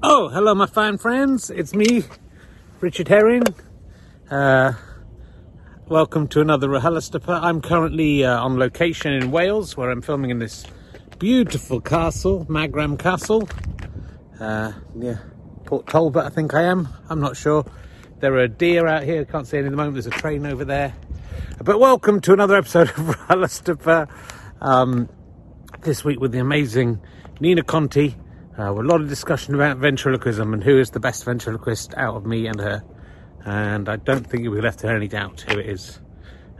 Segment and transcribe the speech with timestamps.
[0.00, 1.50] Oh, hello, my fine friends.
[1.50, 2.04] It's me,
[2.80, 3.42] Richard Herring.
[4.30, 4.74] Uh,
[5.88, 7.28] welcome to another RHLSTP.
[7.28, 10.64] I'm currently uh, on location in Wales, where I'm filming in this
[11.18, 13.48] beautiful castle, Margam Castle,
[14.38, 15.20] uh, near
[15.64, 16.24] Port Talbot.
[16.24, 16.88] I think I am.
[17.10, 17.64] I'm not sure.
[18.20, 19.24] There are deer out here.
[19.24, 19.94] Can't see any at the moment.
[19.94, 20.94] There's a train over there.
[21.60, 24.08] But welcome to another episode of RHLSTP.
[24.60, 25.08] Um,
[25.80, 27.00] this week with the amazing
[27.40, 28.14] Nina Conti.
[28.58, 32.26] Uh, a lot of discussion about ventriloquism and who is the best ventriloquist out of
[32.26, 32.82] me and her.
[33.44, 36.00] And I don't think you'll be left in any doubt who it is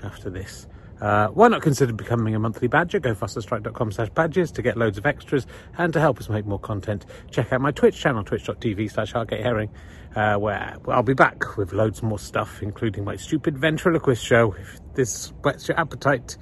[0.04, 0.69] after this.
[1.00, 3.00] Uh, why not consider becoming a monthly badger?
[3.00, 6.58] Go fasterstripe.com slash badges to get loads of extras and to help us make more
[6.60, 7.04] content.
[7.32, 9.70] Check out my Twitch channel, twitch.tv slash Herring,
[10.14, 14.78] uh, where I'll be back with loads more stuff, including my stupid ventriloquist show, if
[14.94, 16.37] this whets your appetite,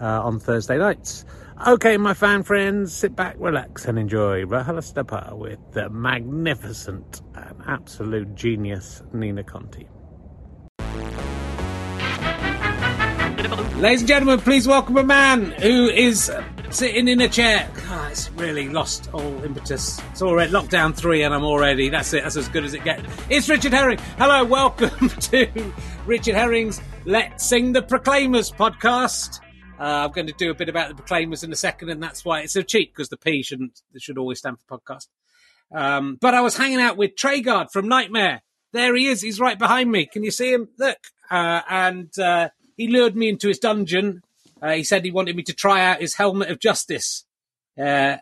[0.00, 1.24] uh, on Thursday nights.
[1.66, 8.34] Okay, my fan friends, sit back, relax, and enjoy RHLSTP with the magnificent and absolute
[8.34, 9.86] genius Nina Conti.
[13.76, 16.32] Ladies and gentlemen, please welcome a man who is
[16.70, 17.68] sitting in a chair.
[17.86, 20.00] God, it's really lost all impetus.
[20.12, 21.90] It's already lockdown three, and I'm already.
[21.90, 22.22] That's it.
[22.22, 23.02] That's as good as it gets.
[23.28, 23.98] It's Richard Herring.
[24.16, 25.72] Hello, welcome to
[26.06, 29.40] Richard Herring's Let's Sing the Proclaimers podcast.
[29.80, 32.22] Uh, I'm going to do a bit about the Proclaimers in a second, and that's
[32.22, 35.08] why it's so cheap because the P shouldn't should always stand for podcast.
[35.72, 38.42] Um, but I was hanging out with Treguard from Knightmare.
[38.72, 39.22] There he is.
[39.22, 40.04] He's right behind me.
[40.04, 40.68] Can you see him?
[40.78, 40.98] Look.
[41.30, 44.22] Uh, and uh, he lured me into his dungeon.
[44.60, 47.24] Uh, he said he wanted me to try out his helmet of justice.
[47.80, 48.18] Uh,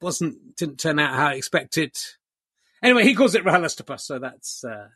[0.00, 1.96] wasn't didn't turn out how I expected.
[2.82, 4.88] Anyway, he calls it RHLSTP, so that's uh,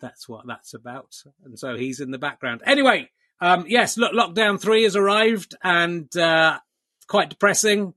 [0.00, 1.14] that's what that's about.
[1.44, 2.62] And so he's in the background.
[2.66, 3.10] Anyway,
[3.42, 6.60] um, yes, look, lockdown three has arrived and uh,
[7.08, 7.92] quite depressing.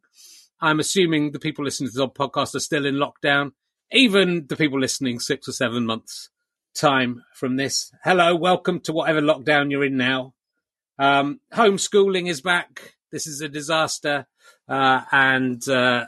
[0.59, 3.51] I'm assuming the people listening to the podcast are still in lockdown.
[3.91, 6.31] Even the people listening six or seven months
[6.73, 7.93] time from this.
[8.03, 10.33] Hello, welcome to whatever lockdown you're in now.
[10.97, 12.95] Um, homeschooling is back.
[13.11, 14.25] This is a disaster,
[14.67, 16.05] uh, and uh,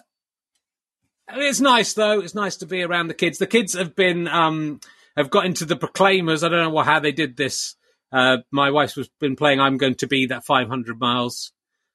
[1.29, 2.21] it's nice though.
[2.21, 3.37] It's nice to be around the kids.
[3.37, 4.79] The kids have been um,
[5.15, 6.43] have got into the Proclaimers.
[6.43, 7.75] I don't know how they did this.
[8.11, 11.51] Uh, my wife's was been playing I'm Going to Be That 500 Miles,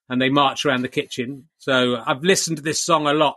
[0.08, 1.48] and they march around the kitchen.
[1.58, 3.36] So I've listened to this song a lot.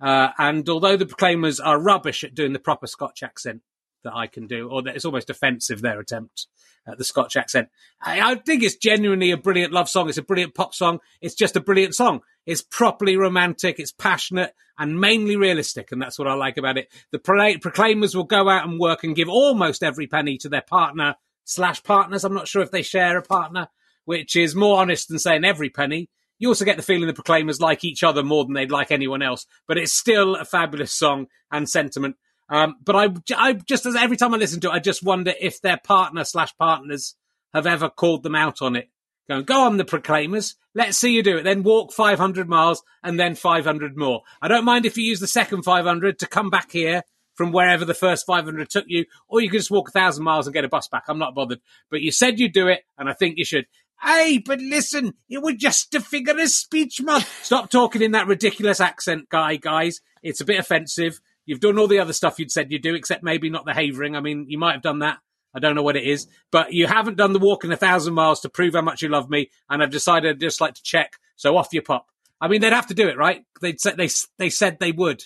[0.00, 3.62] Uh, and although the Proclaimers are rubbish at doing the proper Scotch accent
[4.02, 6.46] that I can do, or that it's almost offensive, their attempt
[6.86, 7.68] at the Scotch accent,
[8.00, 10.08] I, I think it's genuinely a brilliant love song.
[10.08, 11.00] It's a brilliant pop song.
[11.20, 12.20] It's just a brilliant song.
[12.44, 13.78] It's properly romantic.
[13.78, 15.90] It's passionate and mainly realistic.
[15.90, 16.92] And that's what I like about it.
[17.10, 21.16] The Proclaimers will go out and work and give almost every penny to their partner
[21.44, 22.24] slash partners.
[22.24, 23.68] I'm not sure if they share a partner,
[24.04, 26.10] which is more honest than saying every penny.
[26.38, 29.22] You also get the feeling the Proclaimers like each other more than they'd like anyone
[29.22, 32.16] else, but it's still a fabulous song and sentiment.
[32.48, 35.32] Um, but I, I just as every time I listen to it, I just wonder
[35.40, 37.14] if their partner slash partners
[37.54, 38.90] have ever called them out on it.
[39.28, 40.56] Going, go on the Proclaimers.
[40.74, 41.44] Let's see you do it.
[41.44, 44.22] Then walk 500 miles and then 500 more.
[44.42, 47.04] I don't mind if you use the second 500 to come back here
[47.34, 50.46] from wherever the first 500 took you, or you can just walk a thousand miles
[50.46, 51.04] and get a bus back.
[51.08, 51.60] I'm not bothered.
[51.90, 53.66] But you said you'd do it, and I think you should.
[54.02, 57.22] Hey, but listen, it was just a figure of speech, man.
[57.42, 60.00] Stop talking in that ridiculous accent, guy, guys.
[60.22, 61.20] It's a bit offensive.
[61.46, 64.16] You've done all the other stuff you'd said you'd do, except maybe not the havering.
[64.16, 65.18] I mean, you might have done that.
[65.54, 68.40] I don't know what it is, but you haven't done the walking a thousand miles
[68.40, 69.50] to prove how much you love me.
[69.70, 71.12] And I've decided I'd just like to check.
[71.36, 72.06] So off you pop.
[72.40, 73.44] I mean, they'd have to do it, right?
[73.60, 74.08] They'd say, they,
[74.38, 75.24] they said they would.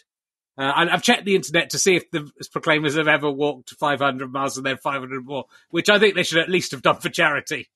[0.59, 4.57] Uh, I've checked the internet to see if the Proclaimers have ever walked 500 miles
[4.57, 7.69] and then 500 more, which I think they should at least have done for charity.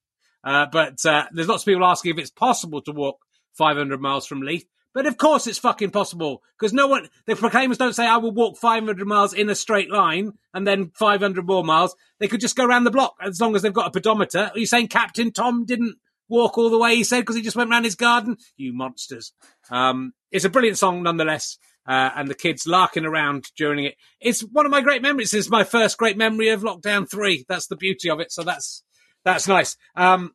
[0.42, 3.20] Uh, but uh, there's lots of people asking if it's possible to walk
[3.52, 4.66] 500 miles from Leith.
[4.94, 8.32] But of course it's fucking possible because no one, the proclaimers don't say I will
[8.32, 11.94] walk 500 miles in a straight line and then 500 more miles.
[12.18, 14.50] They could just go around the block as long as they've got a pedometer.
[14.52, 15.96] Are you saying Captain Tom didn't
[16.28, 16.94] walk all the way?
[16.96, 18.36] He said because he just went around his garden.
[18.56, 19.32] You monsters.
[19.70, 21.56] Um, it's a brilliant song nonetheless.
[21.86, 23.96] Uh, and the kids larking around during it.
[24.20, 25.34] It's one of my great memories.
[25.34, 27.44] It's my first great memory of lockdown three.
[27.48, 28.30] That's the beauty of it.
[28.30, 28.84] So that's,
[29.24, 29.76] that's nice.
[29.96, 30.32] Um,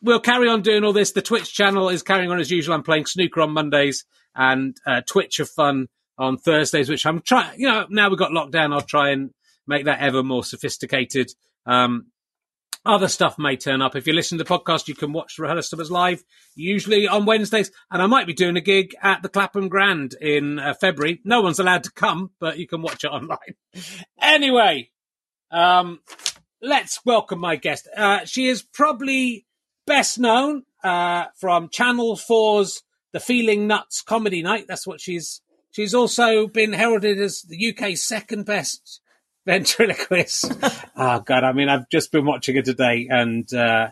[0.00, 1.12] we'll carry on doing all this.
[1.12, 2.74] The Twitch channel is carrying on as usual.
[2.74, 7.58] I'm playing snooker on Mondays and uh, Twitch of fun on Thursdays, which I'm trying.
[7.58, 9.30] You know, now we've got lockdown, I'll try and
[9.66, 11.30] make that ever more sophisticated.
[11.66, 12.06] Um,
[12.86, 13.96] other stuff may turn up.
[13.96, 16.22] If you listen to the podcast, you can watch the RHLSTPs live,
[16.54, 17.70] usually on Wednesdays.
[17.90, 21.20] And I might be doing a gig at the Clapham Grand in uh, February.
[21.24, 23.38] No one's allowed to come, but you can watch it online.
[24.20, 24.90] anyway,
[25.50, 26.00] um,
[26.60, 27.88] let's welcome my guest.
[27.96, 29.46] Uh, she is probably
[29.86, 32.82] best known uh, from Channel 4's
[33.12, 34.66] The Feeling Nuts Comedy Night.
[34.68, 35.40] That's what she's.
[35.70, 39.00] She's also been heralded as the UK's second best
[39.46, 40.52] ventriloquist.
[40.96, 43.88] oh God, I mean, I've just been watching it today, and uh,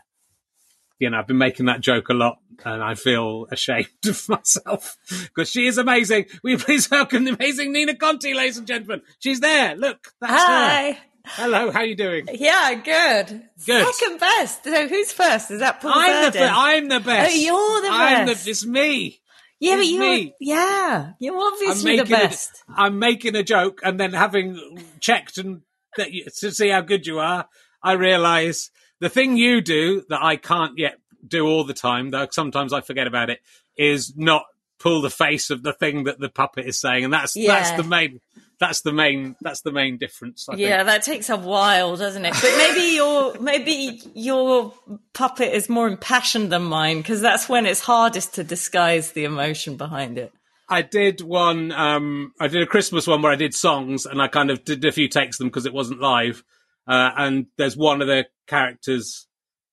[0.99, 4.96] you know, I've been making that joke a lot, and I feel ashamed of myself
[5.08, 6.26] because she is amazing.
[6.43, 9.02] We please welcome the amazing Nina Conti, ladies and gentlemen.
[9.19, 9.76] She's there.
[9.76, 10.90] Look, that's Hi.
[10.93, 10.99] her.
[11.25, 12.26] Hello, how are you doing?
[12.32, 13.43] Yeah, good.
[13.64, 13.94] Good.
[13.94, 14.64] Second best.
[14.64, 15.52] So who's first?
[15.52, 16.43] Is that Paul I'm the, Zerdin?
[16.43, 17.32] be- I'm the best.
[17.32, 18.44] Oh, you're the I'm best.
[18.44, 19.20] the, it's me.
[19.62, 20.35] Yeah, but you're me.
[20.41, 22.64] yeah, you're obviously the best.
[22.69, 24.59] I'm making a joke, and then having
[25.00, 25.62] checked and
[25.97, 27.47] that you, to see how good you are,
[27.82, 28.70] I realise
[29.00, 32.81] the thing you do that I can't yet do all the time, though sometimes I
[32.81, 33.38] forget about it,
[33.76, 34.44] is not
[34.79, 37.85] pull the face of the thing that the puppet is saying, and that's that's the
[37.85, 38.20] main
[38.62, 40.49] that's the main that's the main difference.
[40.49, 40.87] I Yeah, think.
[40.87, 42.32] that takes a while, doesn't it?
[42.32, 44.73] But maybe your maybe your
[45.12, 49.76] puppet is more impassioned than mine because that's when it's hardest to disguise the emotion
[49.76, 50.32] behind it.
[50.69, 51.73] I did one.
[51.73, 54.85] Um, I did a Christmas one where I did songs, and I kind of did
[54.85, 56.44] a few takes them because it wasn't live.
[56.87, 59.26] Uh, and there's one of the characters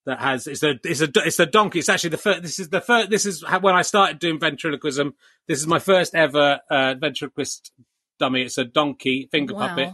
[0.05, 1.79] that has it's a it's a it's a donkey.
[1.79, 2.41] It's actually the first.
[2.41, 3.11] This is the first.
[3.11, 5.13] This is when I started doing ventriloquism.
[5.47, 7.71] This is my first ever uh, ventriloquist
[8.19, 8.43] dummy.
[8.43, 9.67] It's a donkey finger Wow.
[9.69, 9.93] puppet.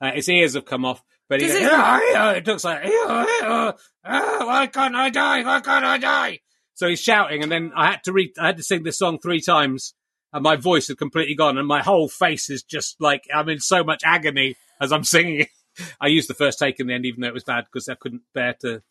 [0.00, 3.72] Uh, its ears have come off, but he goes, it- it looks like, "Yeah, yeah,
[4.04, 5.42] ah, why can't I die?
[5.42, 6.40] Why can't I die?
[6.74, 9.18] So he's shouting, and then I had to read, I had to sing this song
[9.18, 9.94] three times,
[10.32, 13.60] and my voice had completely gone, and my whole face is just like I'm in
[13.60, 15.48] so much agony as I'm singing it.
[16.00, 17.94] I used the first take in the end, even though it was bad because I
[17.94, 18.82] couldn't bear to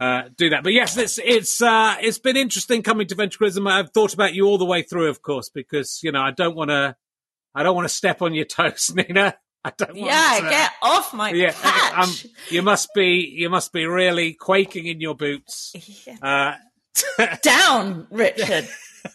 [0.00, 0.62] uh, do that.
[0.62, 3.66] But yes, it's it's uh, it's been interesting coming to ventriloquism.
[3.66, 6.56] I've thought about you all the way through, of course, because you know I don't
[6.56, 6.96] want to
[7.54, 9.34] I don't want to step on your toes, Nina.
[9.64, 10.48] I don't want Yeah, to.
[10.50, 11.98] get off my yeah, patch.
[12.24, 15.74] um, you must be you must be really quaking in your boots.
[16.22, 16.54] Uh,
[17.42, 18.68] down, Richard.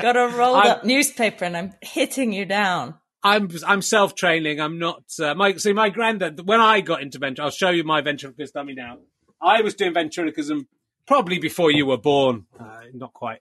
[0.00, 2.94] Got a rolled I'm- up newspaper and I'm hitting you down.
[3.22, 4.60] I'm I'm self training.
[4.60, 5.02] I'm not.
[5.20, 6.46] Uh, my see, my granddad.
[6.46, 8.98] When I got into ventriloquism, I'll show you my ventriloquist dummy now.
[9.42, 10.68] I was doing ventriloquism
[11.08, 12.46] probably before you were born.
[12.58, 13.40] Uh, not quite.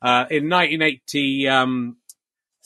[0.00, 0.48] Uh, in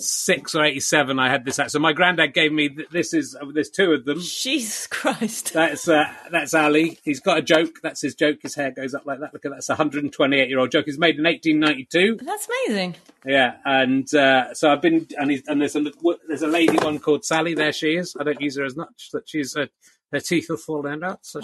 [0.01, 1.59] 1986 or 87, I had this.
[1.59, 1.71] act.
[1.73, 2.69] So my granddad gave me.
[2.69, 4.19] th- This is uh, there's two of them.
[4.21, 5.53] Jesus Christ.
[5.53, 6.99] That's uh, that's Ali.
[7.05, 7.77] He's got a joke.
[7.83, 8.39] That's his joke.
[8.43, 9.33] His hair goes up like that.
[9.33, 9.59] Look at that.
[9.59, 10.87] It's a 128 year old joke.
[10.87, 12.19] He's made in 1892.
[12.25, 12.97] That's amazing.
[13.27, 15.85] Yeah, and uh, so I've been, and, he's, and there's a
[16.27, 17.55] there's a lady one called Sally.
[17.55, 18.17] There she is.
[18.19, 19.11] I don't use her as much.
[19.13, 19.67] That she's uh,
[20.13, 21.19] her teeth will fall down out.
[21.23, 21.41] So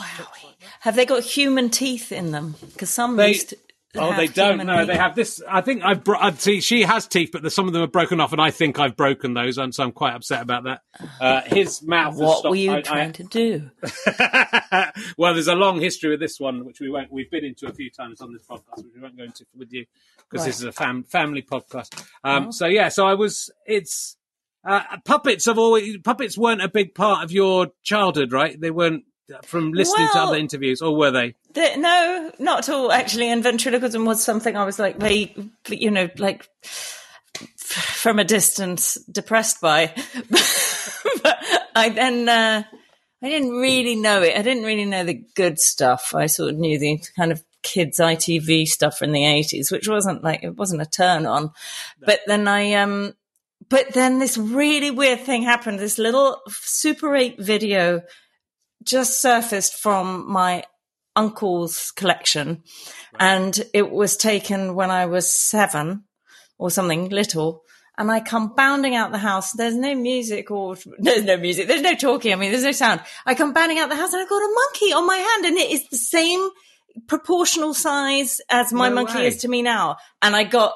[0.81, 2.55] Have they got human teeth in them?
[2.73, 3.59] Because some They- used to,
[3.99, 4.65] Oh, they don't.
[4.67, 4.87] No, teeth.
[4.89, 5.43] they have this.
[5.49, 6.05] I think I've.
[6.05, 6.61] Bro- I'd see.
[6.61, 8.97] She has teeth, but the, some of them are broken off, and I think I've
[8.97, 10.81] broken those, and so I'm quite upset about that.
[11.21, 12.17] Uh, his mouth.
[12.17, 13.71] What stopped- were you I- I- trying to do?
[15.17, 17.11] well, there's a long history with this one, which we won't.
[17.13, 19.73] We've been into a few times on this podcast, which we won't go into with
[19.73, 19.87] you
[20.31, 22.03] because this is a fam- family podcast.
[22.25, 23.51] Um, So yeah, so I was.
[23.67, 24.17] It's
[24.65, 28.61] uh, puppets have always puppets weren't a big part of your childhood, right?
[28.61, 29.05] They weren't
[29.45, 31.35] from listening to other interviews, or were they?
[31.53, 32.93] The- no, not at all.
[32.93, 35.35] Actually, and ventriloquism was something I was like very,
[35.69, 36.49] you know, like
[37.59, 39.93] from a distance depressed by.
[41.23, 41.39] but
[41.75, 42.63] I then uh,
[43.23, 44.37] I didn't really know it.
[44.37, 46.15] I didn't really know the good stuff.
[46.15, 50.23] I sort of knew the kind of kids ITV stuff from the eighties, which wasn't
[50.23, 51.51] like it wasn't a turn on.
[52.01, 53.15] But then I um,
[53.69, 55.79] but then this really weird thing happened.
[55.79, 58.03] This little Super Eight video
[58.87, 60.65] just surfaced from my
[61.15, 62.63] uncle's collection
[63.19, 66.05] and it was taken when I was seven
[66.59, 67.63] or something little.
[67.99, 69.53] And I come bounding out the house.
[69.53, 71.67] There's no music or there's no music.
[71.67, 72.33] There's no talking.
[72.33, 73.01] I mean, there's no sound.
[73.25, 75.57] I come bounding out the house and I've got a monkey on my hand and
[75.57, 76.49] it is the same
[77.09, 79.27] proportional size as my No monkey way.
[79.29, 79.97] is to me now.
[80.21, 80.75] And I got,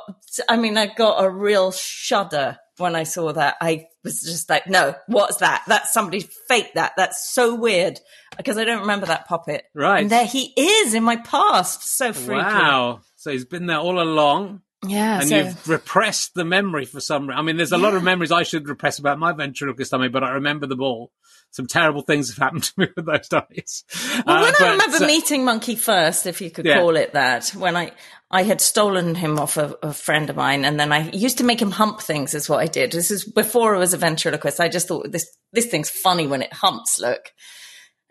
[0.48, 3.56] I mean, I got a real shudder when I saw that.
[3.60, 5.62] I was just like, no, what's that?
[5.66, 6.92] That's somebody fake that.
[6.96, 8.00] That's so weird
[8.36, 9.64] because I don't remember that puppet.
[9.74, 10.00] Right.
[10.02, 11.82] And there he is in my past.
[11.96, 12.42] So freaky.
[12.42, 13.00] Wow.
[13.16, 14.62] So he's been there all along.
[14.86, 15.20] Yeah.
[15.20, 17.38] and so- you've repressed the memory for some reason.
[17.38, 20.24] I mean, there's a lot of memories I should repress about my ventriloquist dummy, but
[20.24, 21.12] I remember them all.
[21.52, 23.84] Some terrible things have happened to me with those dummies.
[24.26, 26.78] Well, Uh, when but, I remember uh, meeting Monkey first, if you could Yeah.
[26.78, 27.92] call it that, when I
[28.32, 31.44] I had stolen him off a, a friend of mine, and then I used to
[31.44, 32.32] make him hump things.
[32.34, 32.92] Is what I did.
[32.92, 34.60] This is before I was a ventriloquist.
[34.60, 37.00] I just thought this this thing's funny when it humps.
[37.00, 37.32] Look.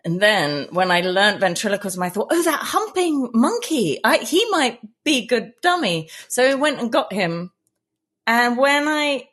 [0.02, 4.78] And then when I learned ventriloquism, I thought, oh, that humping monkey, I, he might
[5.04, 6.08] be a good dummy.
[6.28, 7.50] So I went and got him.
[8.26, 9.28] And when I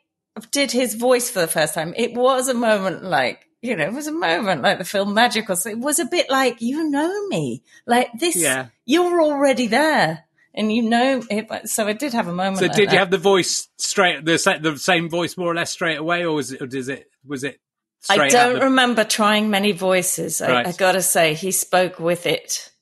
[0.50, 3.92] did his voice for the first time, it was a moment like, you know, it
[3.92, 5.56] was a moment like the film Magical.
[5.56, 7.62] So it was a bit like, you know me.
[7.86, 8.66] Like this, Yeah.
[8.84, 10.24] you're already there.
[10.54, 11.68] And you know it.
[11.68, 12.58] So I did have a moment.
[12.58, 15.70] So like did you have the voice straight, the, the same voice more or less
[15.70, 17.60] straight away, or was it, or does it, was it
[18.08, 20.40] I don't the- remember trying many voices.
[20.40, 20.66] I, Right.
[20.66, 22.72] I gotta say, he spoke with it.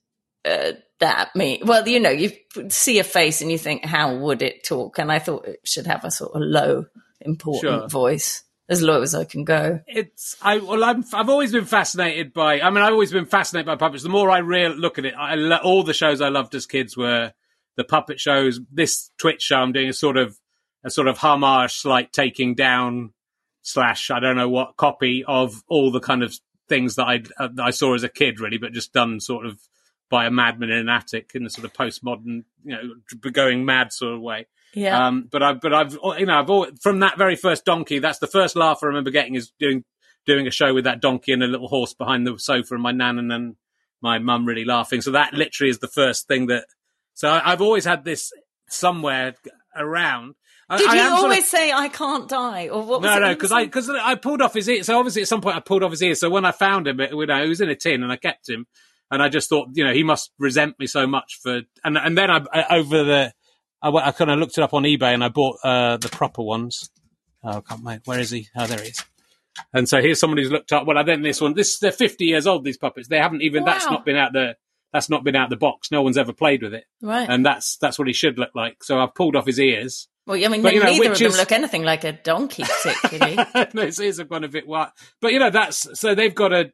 [0.44, 1.60] Uh, that me.
[1.64, 2.30] Well, you know, you
[2.68, 4.98] see a face and you think, how would it talk?
[4.98, 6.86] And I thought it should have a sort of low,
[7.20, 7.88] important Sure.
[7.88, 9.80] voice, as low as I can go.
[9.86, 13.66] it's I well I'm I've always been fascinated by I mean I've always been fascinated
[13.66, 14.02] by puppets.
[14.02, 16.96] The more I real look at it, I all the shows I loved as kids
[16.96, 17.32] were
[17.76, 18.60] the puppet shows.
[18.72, 20.38] This Twitch show I'm doing is sort of
[20.84, 23.12] a sort of homage, like taking down
[23.62, 26.34] slash I don't know what copy of all the kind of
[26.68, 29.46] things that I uh, that I saw as a kid, really, but just done sort
[29.46, 29.60] of
[30.08, 33.92] by a madman in an attic in a sort of postmodern, you know, going mad
[33.92, 34.46] sort of way.
[34.74, 35.06] Yeah.
[35.06, 38.18] Um, but I've, but I've, you know, I've always, from that very first donkey, that's
[38.18, 39.84] the first laugh I remember getting is doing,
[40.26, 42.92] doing a show with that donkey and a little horse behind the sofa and my
[42.92, 43.56] nan and then
[44.02, 45.00] my mum really laughing.
[45.00, 46.66] So that literally is the first thing that,
[47.14, 48.32] so I, I've always had this
[48.68, 49.34] somewhere
[49.74, 50.34] around.
[50.76, 53.00] Did I you am sort of- always say I can't die, or what?
[53.00, 53.52] Was no, it no, because?
[53.52, 54.82] I because I pulled off his ear.
[54.82, 56.16] So obviously, at some point, I pulled off his ear.
[56.16, 58.16] So when I found him, it, you know, he was in a tin, and I
[58.16, 58.66] kept him.
[59.08, 61.60] And I just thought, you know, he must resent me so much for.
[61.84, 63.32] And and then I, I over the,
[63.82, 66.42] I, I kind of looked it up on eBay, and I bought uh, the proper
[66.42, 66.90] ones.
[67.44, 68.00] Oh, I can't wait.
[68.04, 68.48] Where is he?
[68.56, 69.04] Oh, there he is.
[69.72, 70.86] And so here's someone who's looked up.
[70.86, 71.54] Well, I then this one.
[71.54, 72.64] This they're 50 years old.
[72.64, 73.08] These puppets.
[73.08, 73.64] They haven't even.
[73.64, 74.56] That's not been out the.
[74.92, 75.90] That's not been out the box.
[75.90, 76.84] No one's ever played with it.
[77.02, 77.28] right.
[77.28, 78.82] And that's that's what he should look like.
[78.84, 80.08] So I've pulled off his ears.
[80.26, 82.64] well, I mean, but, you know, neither of them is- look anything like a donkey,
[82.64, 83.36] particularly.
[83.74, 84.90] no, his ears have gone a bit wide.
[85.20, 86.72] But you know, that's so they've got a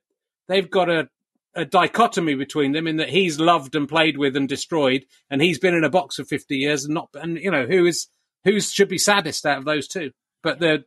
[0.48, 1.08] they've got a,
[1.54, 5.58] a dichotomy between them in that he's loved and played with and destroyed, and he's
[5.58, 7.08] been in a box for fifty years and not.
[7.14, 8.08] And you know, who is
[8.44, 10.12] who should be saddest out of those two?
[10.42, 10.84] But the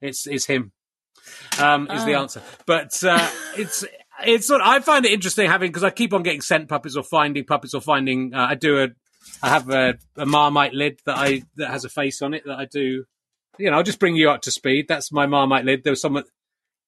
[0.00, 0.72] it's it's him.
[1.58, 2.22] Um, is the Oh.
[2.22, 2.42] answer.
[2.66, 3.84] But uh, it's
[4.24, 4.60] it's sort.
[4.60, 7.44] Of, I find it interesting having because I keep on getting sent puppets or finding
[7.44, 8.34] puppets or finding.
[8.34, 8.88] Uh, I do a.
[9.42, 12.58] I have a, a Marmite lid that I that has a face on it that
[12.58, 13.04] I do
[13.58, 14.86] you know, I'll just bring you up to speed.
[14.88, 15.84] That's my Marmite lid.
[15.84, 16.24] There was someone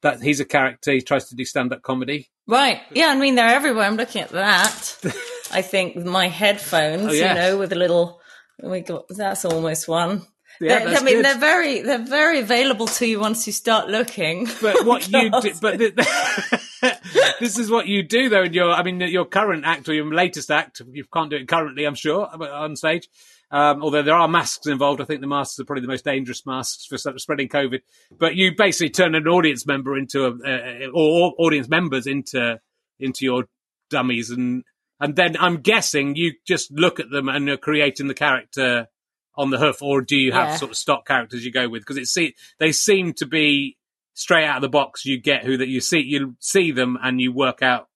[0.03, 0.93] that he's a character.
[0.93, 2.29] He tries to do stand up comedy.
[2.47, 2.81] Right.
[2.93, 3.85] Yeah, I mean they're everywhere.
[3.85, 4.97] I'm looking at that.
[5.53, 7.35] I think with my headphones, Oh, yes.
[7.37, 8.21] you know, with a little
[8.63, 10.23] we got that's almost one.
[10.61, 11.25] Yeah, I mean good.
[11.25, 14.49] they're very they're very available to you once you start looking.
[14.61, 16.98] But what you do, but the,
[17.41, 20.13] this is what you do though in your, I mean, your current act or your
[20.13, 20.83] latest act.
[20.91, 23.09] You can't do it currently, I'm sure, on stage.
[23.51, 26.45] Um, although there are masks involved, I think the masks are probably the most dangerous
[26.45, 27.81] masks for spreading COVID.
[28.19, 32.61] But you basically turn an audience member into a, uh, or, audience members into
[33.01, 33.45] into your
[33.91, 34.65] dummies and
[35.01, 38.89] and then I'm guessing you just look at them and you're creating the character
[39.37, 40.57] on the hoof, or do you have Yeah.
[40.57, 41.83] sort of stock characters you go with?
[41.83, 43.78] Because it see they seem to be
[44.19, 45.05] straight out of the box.
[45.05, 47.89] You get who that you see, you see them, and you work out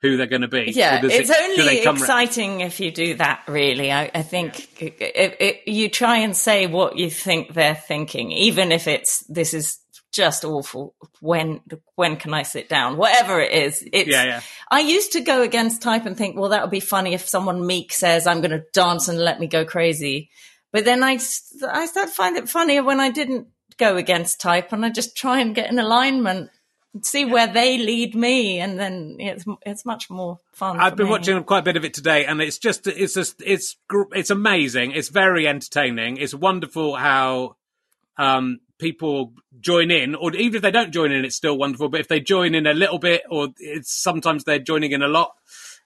[0.00, 0.72] who they're going to be.
[0.74, 3.42] Yeah, it's it- only come ra- exciting if you do that.
[3.46, 8.30] Really, I, I think it, it, you try and say what you think they're thinking,
[8.32, 9.78] even if it's this is
[10.12, 10.94] just awful.
[11.20, 11.60] When
[11.94, 12.96] when can I sit down?
[12.96, 14.10] Whatever it is, it's.
[14.10, 14.40] Yeah, yeah.
[14.70, 17.66] I used to go against type and think, well, that would be funny if someone
[17.66, 20.30] meek says, "I'm going to dance and let me go crazy,"
[20.72, 24.84] but then I started to find it funnier when I didn't go against type and
[24.84, 26.50] I just try and get in alignment.
[26.94, 30.80] and See where they lead me, and then it's it's much more fun.
[30.80, 31.12] I've been me.
[31.12, 33.76] watching quite a bit of it today, and it's just it's just it's
[34.12, 34.92] it's amazing.
[34.92, 36.16] It's very entertaining.
[36.16, 37.56] It's wonderful how
[38.16, 41.88] um, people join in, or even if they don't join in, it's still wonderful.
[41.88, 45.08] But if they join in a little bit, or it's sometimes they're joining in a
[45.08, 45.34] lot,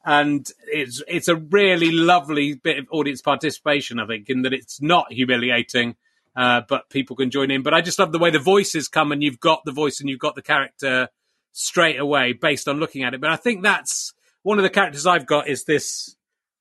[0.05, 3.99] and it's it's a really lovely bit of audience participation.
[3.99, 5.97] I think in that it's not humiliating.
[6.35, 7.63] Uh, but people can join in.
[7.63, 10.09] But I just love the way the voices come, and you've got the voice and
[10.09, 11.09] you've got the character
[11.53, 13.21] straight away based on looking at it.
[13.21, 16.17] But I think that's one of the characters I've got is this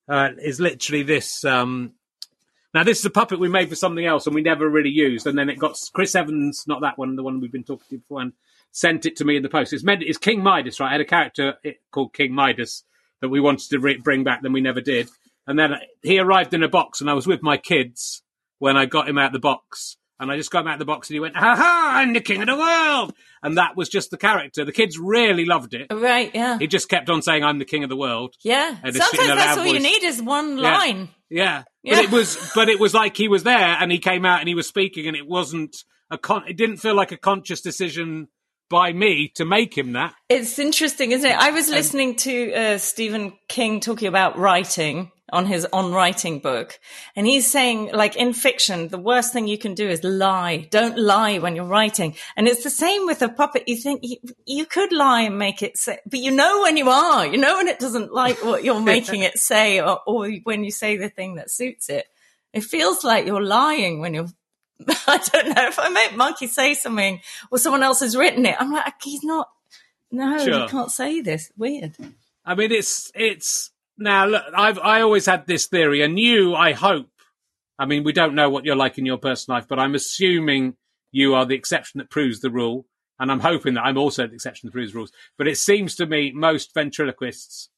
[0.07, 1.43] uh, is literally this.
[1.45, 1.93] Um,
[2.73, 5.27] now this is a puppet we made for something else and we never really used,
[5.27, 7.97] and then it got Chris Evans, not that one, the one we've been talking to
[7.97, 8.33] before, and
[8.71, 9.73] sent it to me in the post.
[9.73, 10.89] It's meant it's King Midas, right?
[10.89, 11.55] I had a character
[11.91, 12.83] called King Midas
[13.21, 15.09] that we wanted to re- bring back, then we never did.
[15.47, 18.23] And then he arrived in a box, and I was with my kids
[18.61, 19.97] when I got him out of the box.
[20.19, 21.93] And I just got him out of the box, and he went, "Ha ha!
[21.95, 24.63] I'm the king of the world!" And that was just the character.
[24.63, 25.87] The kids really loved it.
[25.91, 26.59] Right, yeah.
[26.59, 28.75] He just kept on saying, "I'm the king of the world." yeah.
[28.83, 30.77] And it's in Sometimes that's all you need is one Yeah.
[30.77, 31.09] line.
[31.31, 31.63] Yeah.
[31.81, 31.95] Yeah.
[31.95, 34.47] But it was but it was like he was there and he came out and
[34.47, 35.75] he was speaking and it wasn't
[36.11, 38.27] a con it didn't feel like a conscious decision
[38.69, 40.13] by me to make him that.
[40.29, 41.35] It's interesting, isn't it?
[41.35, 46.79] I was listening to uh, Stephen King talking about writing on his on writing book,
[47.15, 50.67] and he's saying, like in fiction, the worst thing you can do is lie.
[50.71, 53.63] Don't lie when you're writing, and it's the same with a puppet.
[53.67, 56.89] You think you, you could lie and make it say, but you know when you
[56.89, 60.63] are, you know when it doesn't like what you're making it say, or, or when
[60.63, 62.05] you say the thing that suits it.
[62.53, 64.27] It feels like you're lying when you're
[65.07, 68.55] I don't know if I make Monkey say something or someone else has written it.
[68.59, 69.47] I'm like, he's not.
[70.11, 70.59] No, Sure.
[70.61, 71.51] you can't say this.
[71.57, 71.95] Weird.
[72.43, 73.70] I mean it's it's
[74.01, 77.09] now look I've I always had this theory and you I hope
[77.79, 80.75] I mean we don't know what you're like in your personal life but I'm assuming
[81.11, 82.85] you are the exception that proves the rule
[83.19, 85.95] and I'm hoping that I'm also the exception that proves the rules but it seems
[85.95, 87.69] to me most ventriloquists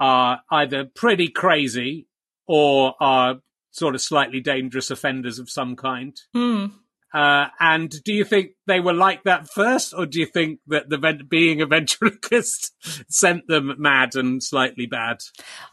[0.00, 2.06] are either pretty crazy
[2.46, 3.36] or are
[3.74, 6.18] sort of slightly dangerous offenders of some kind.
[6.32, 6.66] Hmm.
[7.14, 10.88] Uh, and do you think they were like that first, or do you think that
[10.88, 10.98] the
[11.28, 12.72] being a ventriloquist
[13.08, 15.18] sent them mad and slightly bad?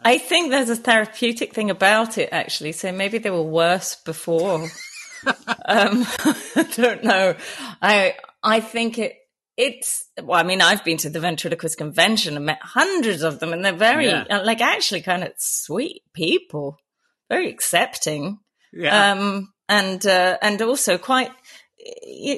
[0.03, 2.73] I think there's a therapeutic thing about it, actually.
[2.73, 4.69] So maybe they were worse before.
[5.65, 6.05] um,
[6.55, 7.35] I don't know.
[7.81, 9.15] I I think it
[9.57, 10.39] it's well.
[10.39, 13.73] I mean, I've been to the ventriloquist convention and met hundreds of them, and they're
[13.73, 14.25] very Yeah.
[14.29, 16.77] uh, like actually kind of sweet people,
[17.29, 18.39] very accepting.
[18.73, 21.31] Yeah, um, and uh, and also quite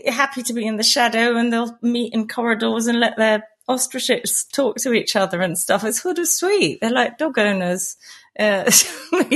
[0.08, 4.46] happy to be in the shadow, and they'll meet in corridors and let their ostriches
[4.46, 5.84] talk to each other and stuff.
[5.84, 6.80] It's sort of sweet.
[6.80, 7.98] They're like dog owners.
[8.38, 8.70] Uh,
[9.12, 9.32] but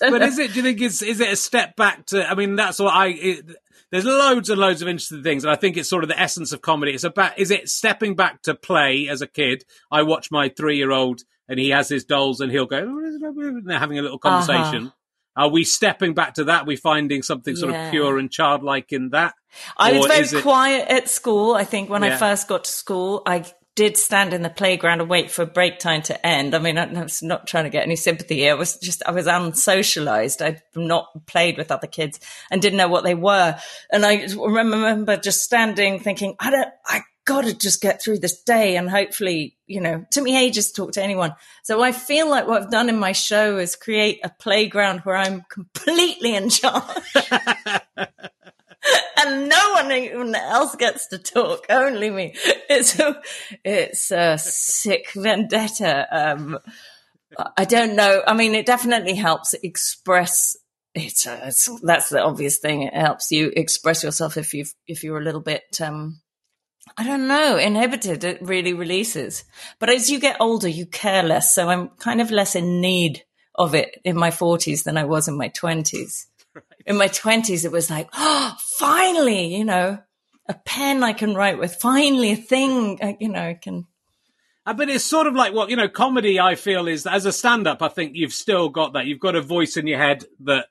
[0.00, 0.26] know.
[0.26, 0.52] is it?
[0.52, 2.28] Do you think it's is it a step back to?
[2.28, 3.08] I mean, that's what I.
[3.08, 3.56] It,
[3.90, 6.52] there's loads and loads of interesting things, and I think it's sort of the essence
[6.52, 6.92] of comedy.
[6.92, 9.64] It's about is it stepping back to play as a kid?
[9.90, 13.66] I watch my three year old, and he has his dolls, and he'll go and
[13.66, 14.92] they're having a little conversation.
[15.38, 16.62] Are we stepping back to that?
[16.62, 17.86] Are we finding something sort Yeah.
[17.86, 19.34] of pure and childlike in that?
[19.76, 21.54] I was very it- quiet at school.
[21.54, 23.44] I think when I first got to school, I
[23.76, 26.52] did stand in the playground and wait for break time to end.
[26.56, 28.50] I mean, I I was not trying to get any sympathy here.
[28.50, 30.44] I was just, I was unsocialized.
[30.44, 32.18] I'd not played with other kids
[32.50, 33.56] and didn't know what they were.
[33.92, 38.76] And I remember just standing thinking, I don't, I gotta just get through this day
[38.76, 41.34] and hopefully, you know, it took me ages to talk to anyone.
[41.62, 45.16] So I feel like what I've done in my show is create a playground where
[45.16, 46.82] I'm completely in charge
[49.18, 52.34] and no one else gets to talk, only me.
[52.70, 53.20] It's a,
[53.62, 56.06] it's a sick vendetta.
[56.10, 56.58] Um,
[57.58, 58.22] I don't know.
[58.26, 60.56] I mean, it definitely helps express.
[60.94, 62.84] It's, uh, it's that's the obvious thing.
[62.84, 65.78] It helps you express yourself if you if you're a little bit.
[65.82, 66.22] Um,
[66.96, 68.24] I don't know, inhibited.
[68.24, 69.44] It really releases.
[69.78, 71.54] But as you get older, you care less.
[71.54, 73.24] So I'm kind of less in need
[73.54, 76.26] of it in my 40s than I was in my 20s
[76.88, 79.98] in my twenties, it was like, oh, finally, you know,
[80.48, 83.86] a pen I can write with, finally a thing, uh, you know, I can.
[84.64, 86.40] Uh, but it's sort of like what you know, comedy.
[86.40, 87.82] I feel is as a stand-up.
[87.82, 89.06] I think you've still got that.
[89.06, 90.66] You've got a voice in your head that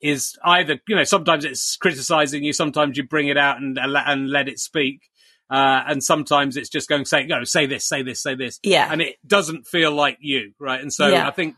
[0.00, 4.30] is either you know sometimes it's criticizing you, sometimes you bring it out and and
[4.30, 5.10] let it speak.
[5.50, 8.60] Uh, and sometimes it's just going say, you know, say this, say this, say this.
[8.62, 8.88] Yeah.
[8.90, 10.80] And it doesn't feel like you, right?
[10.80, 11.26] And so Yeah.
[11.26, 11.56] I think,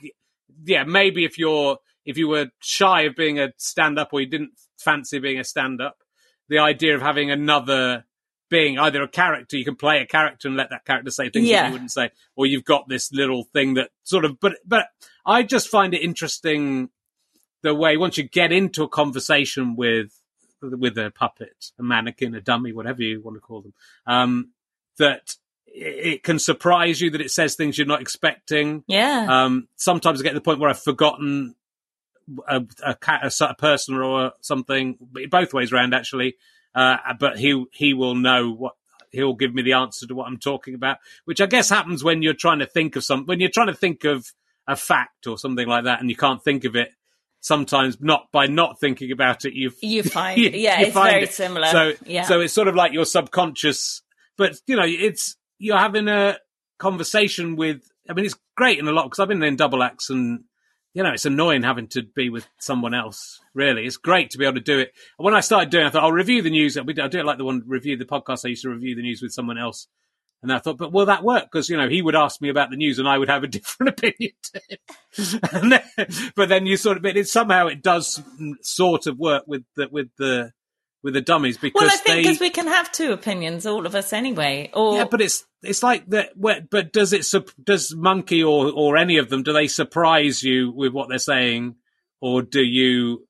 [0.65, 4.29] yeah, maybe if you're, if you were shy of being a stand up or you
[4.29, 5.99] didn't fancy being a stand up,
[6.49, 8.05] the idea of having another
[8.49, 11.49] being either a character, you can play a character and let that character say things
[11.49, 14.87] that you wouldn't say, or you've got this little thing that sort of, but, but
[15.25, 16.91] I just find it interesting
[17.63, 20.20] the way once you get into a conversation with,
[20.63, 23.75] with a puppet, a mannequin, a dummy, whatever you want to call them,
[24.07, 24.51] um,
[24.99, 28.83] that it can surprise you that it says things you're not expecting.
[28.87, 29.27] Yeah.
[29.29, 31.55] Um, sometimes I get to the point where I've forgotten
[32.49, 34.99] a, a, cat, a, of person or something,
[35.31, 36.37] both ways round actually.
[36.75, 38.75] Uh, but he he will know what
[39.11, 42.23] he'll give me the answer to what I'm talking about, which I guess happens when
[42.23, 44.33] you're trying to think of some when you're trying to think of
[44.69, 46.93] a fact or something like that, and you can't think of it.
[47.43, 51.23] Sometimes not by not thinking about it, you You find- you- yeah, you it's very
[51.25, 51.33] it.
[51.33, 51.67] similar.
[51.69, 52.25] So Yeah.
[52.25, 54.03] so it's sort of like your subconscious,
[54.37, 56.37] but you know, it's you're having a
[56.79, 57.83] conversation with.
[58.09, 60.45] I mean, it's great in a lot because I've been in double acts and
[60.93, 63.39] you know, it's annoying having to be with someone else.
[63.55, 64.91] Really, it's great to be able to do it.
[65.19, 66.77] When I started doing, it, I thought I'll review the news.
[66.85, 68.45] We- I do it like the one review the podcast.
[68.45, 69.87] I used to review the news with someone else,
[70.43, 71.45] and I thought, but will that work?
[71.45, 73.47] Because you know, he would ask me about the news, and I would have a
[73.59, 75.41] different opinion to him.
[75.53, 78.23] And then- but then you sort of, but it somehow it does
[78.63, 80.53] sort of work with the with the
[81.03, 83.95] with the dummies because well, I think because we can have two opinions, all of
[83.95, 84.71] us anyway.
[84.75, 86.31] Or yeah, but it's it's like that.
[86.39, 87.27] But does it?
[87.63, 89.43] Does Monkey or or any of them?
[89.43, 91.77] Do they surprise you with what they're saying,
[92.21, 93.27] or do you?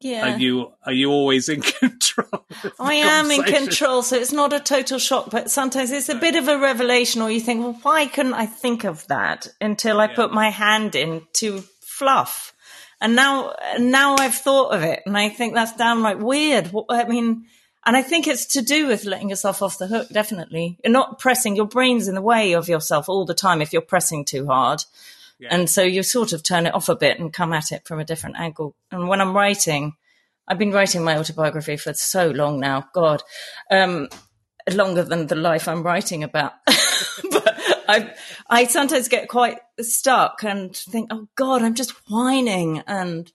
[0.00, 0.34] Yeah.
[0.34, 2.44] Are you are you always in control?
[2.78, 6.36] I am in control, so it's not a total shock, but sometimes it's a bit
[6.36, 10.06] of a revelation, or you think, well, why couldn't I think of that until I
[10.08, 12.52] put my hand in to fluff?
[13.00, 16.68] And now, now I've thought of it, and I think that's downright weird.
[16.68, 17.44] What- I mean,
[17.84, 20.78] and I think it's to do with letting yourself off the hook, definitely.
[20.82, 23.82] You're not pressing, your brain's in the way of yourself all the time if you're
[23.82, 24.82] pressing too hard.
[25.50, 28.00] And so you sort of turn it off a bit and come at it from
[28.00, 28.74] a different angle.
[28.90, 29.94] And when I'm writing,
[30.48, 33.22] I've been writing my autobiography for so long now, God,
[33.70, 34.08] um,
[34.70, 36.52] longer than the life I'm writing about.
[36.66, 37.54] but
[37.88, 38.14] I,
[38.48, 42.82] I sometimes get quite stuck and think, oh God, I'm just whining.
[42.86, 43.30] And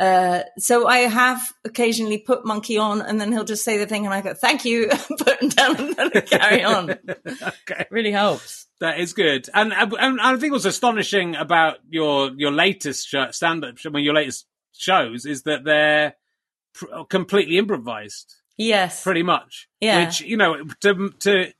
[0.00, 4.06] uh, so I have occasionally put Monkey on, and then he'll just say the thing,
[4.06, 6.90] and I go, "Thank you," put him down, and then I carry on.
[6.90, 7.86] okay.
[7.90, 8.66] really helps.
[8.80, 13.74] That is good, and, and I think what's astonishing about your your latest show, stand-up,
[13.84, 16.14] I mean, your latest shows, is that they're
[16.72, 19.68] pr- completely improvised, Yes, pretty much.
[19.80, 20.06] Yeah.
[20.06, 21.52] Which you know, to to,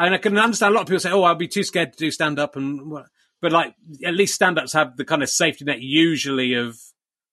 [0.00, 1.98] and I can understand a lot of people say, "Oh, I'll be too scared to
[1.98, 3.06] do stand-up," and what-
[3.40, 6.76] but like at least stand-ups have the kind of safety net usually of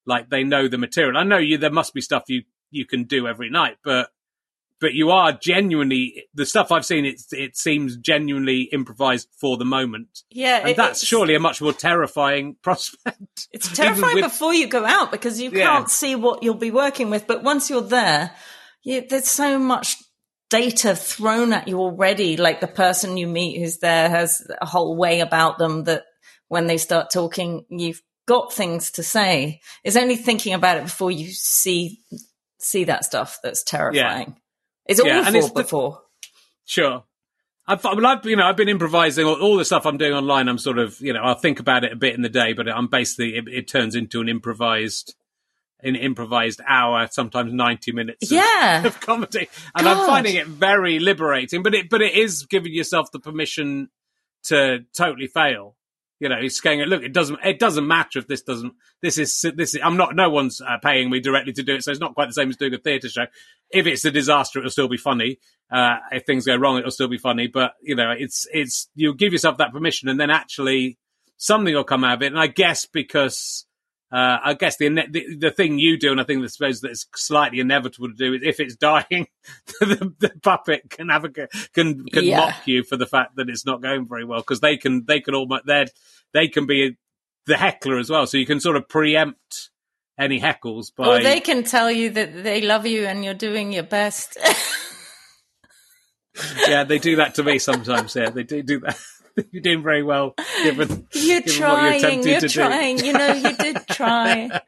[0.05, 1.17] like they know the material.
[1.17, 4.09] I know you there must be stuff you you can do every night, but
[4.79, 7.05] but you are genuinely the stuff I've seen.
[7.05, 11.61] It it seems genuinely improvised for the moment, yeah, and it- that's surely a much
[11.61, 13.47] more terrifying prospect.
[13.51, 15.65] It's terrifying with- before you go out because you Yeah.
[15.67, 17.27] can't see what you'll be working with.
[17.27, 18.31] But once you're there,
[18.83, 19.97] you, there's so much
[20.49, 22.35] data thrown at you already.
[22.37, 26.03] Like the person you meet who's there has a whole way about them that
[26.47, 29.61] when they start talking, you've got things to say.
[29.83, 31.99] It's only thinking about it before you see
[32.59, 34.35] see that stuff that's terrifying.
[34.85, 36.01] It's Yeah, awful it's the- before.
[36.65, 37.03] Sure.
[37.67, 40.47] I've, I've, you know, I've been improvising all, all the stuff I'm doing online.
[40.47, 42.67] I'm sort of, you know, I'll think about it a bit in the day, but
[42.69, 45.15] I'm basically, it, it turns into an improvised,
[45.81, 48.85] an improvised hour, sometimes 90 minutes of, Yeah.
[48.85, 49.47] of comedy.
[49.75, 53.89] And I'm finding it very liberating, but it, but it is giving yourself the permission
[54.45, 55.75] to totally fail.
[56.21, 59.43] You know, he's going, look, it doesn't, it doesn't matter if this doesn't, this is,
[59.55, 61.83] this is, I'm not, no one's uh, paying me directly to do it.
[61.83, 63.25] So it's not quite the same as doing a theatre show.
[63.71, 65.39] If it's a disaster, it'll still be funny.
[65.71, 67.47] Uh, if things go wrong, it'll still be funny.
[67.47, 70.99] But, you know, it's, it's, you give yourself that permission and then actually
[71.37, 72.27] something will come out of it.
[72.27, 73.65] And I guess because,
[74.11, 77.05] uh, I guess the, the the thing you do, and I think I suppose that's
[77.15, 79.27] slightly inevitable to do, is if it's dying,
[79.79, 82.37] the, the puppet can have a can can Yeah.
[82.37, 85.21] mock you for the fact that it's not going very well because they can they
[85.21, 85.85] can almost they
[86.33, 86.97] they can be
[87.45, 89.69] the heckler as well, so you can sort of preempt
[90.19, 93.71] any heckles by Or they can tell you that they love you and you're doing
[93.73, 94.37] your best.
[96.67, 98.15] yeah they do that to me sometimes.
[98.15, 98.97] Yeah, they do do that.
[99.51, 102.03] You're doing very well, given You're given trying.
[102.03, 102.53] attempting You're to do.
[102.53, 102.97] trying.
[103.05, 104.61] You know, you did try.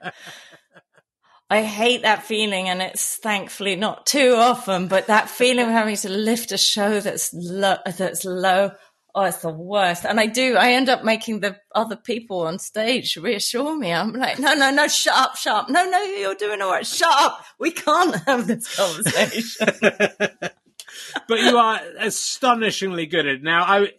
[1.50, 4.88] I hate that feeling, and it's thankfully not too often.
[4.88, 8.72] But that feeling of having to lift a show that's low, that's low.
[9.16, 10.06] Oh, it's the worst.
[10.06, 13.94] And I do, I end up making the other people on stage reassure me.
[13.94, 15.70] I'm like, no, no, no, shut up, shut up.
[15.70, 16.88] No, no, you're doing all right.
[16.88, 17.46] Shut up.
[17.60, 19.68] We can't have this conversation.
[21.28, 23.44] but you are astonishingly good at it.
[23.44, 23.90] Now, I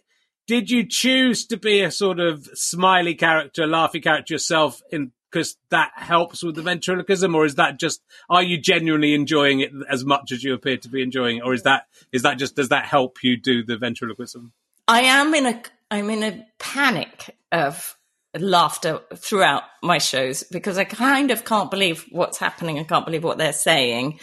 [0.47, 5.57] did you choose to be a sort of smiley character, laughy character yourself in because
[5.69, 10.05] that helps with the ventriloquism, or is that just are you genuinely enjoying it as
[10.05, 12.69] much as you appear to be enjoying it, or is that is that just does
[12.69, 14.53] that help you do the ventriloquism?
[14.87, 17.97] I am in a I'm in a panic of
[18.39, 22.79] laughter throughout my shows because I kind of can't believe what's happening.
[22.79, 24.19] I can't believe what they're saying.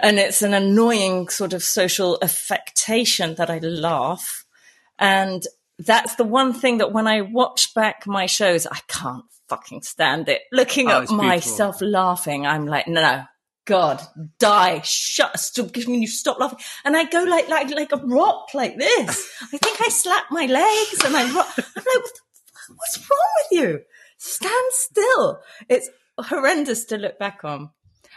[0.00, 4.44] And it's an annoying sort of social affectation that I laugh.
[4.98, 5.44] And
[5.78, 10.28] that's the one thing that when I watch back my shows, I can't fucking stand
[10.28, 10.42] it.
[10.52, 13.24] Looking oh, at myself laughing, I'm like, no, no,
[13.64, 14.00] God,
[14.38, 16.58] die, shut, stop, you stop laughing.
[16.84, 19.30] And I go like, like, like a rock like this.
[19.42, 21.52] I think I slap my legs and I rock.
[21.58, 22.12] I'm like, what
[22.76, 23.80] what's wrong with you?
[24.18, 25.40] Stand still.
[25.68, 25.88] It's
[26.18, 27.70] horrendous to look back on.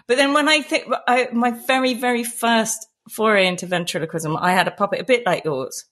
[0.07, 4.67] But then when I think, I, my very, very first foray into ventriloquism, I had
[4.67, 5.85] a puppet a bit like yours.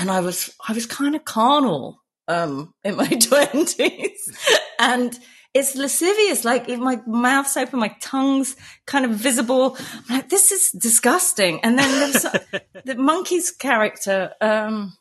[0.00, 4.36] And I was, I was kind of carnal, um, in my twenties.
[4.78, 5.16] and,
[5.52, 6.44] it's lascivious.
[6.44, 9.76] Like if my mouth's open, my tongue's kind of visible.
[10.08, 11.60] I'm like, this is disgusting.
[11.62, 12.12] And then
[12.84, 14.96] the monkey's character, um,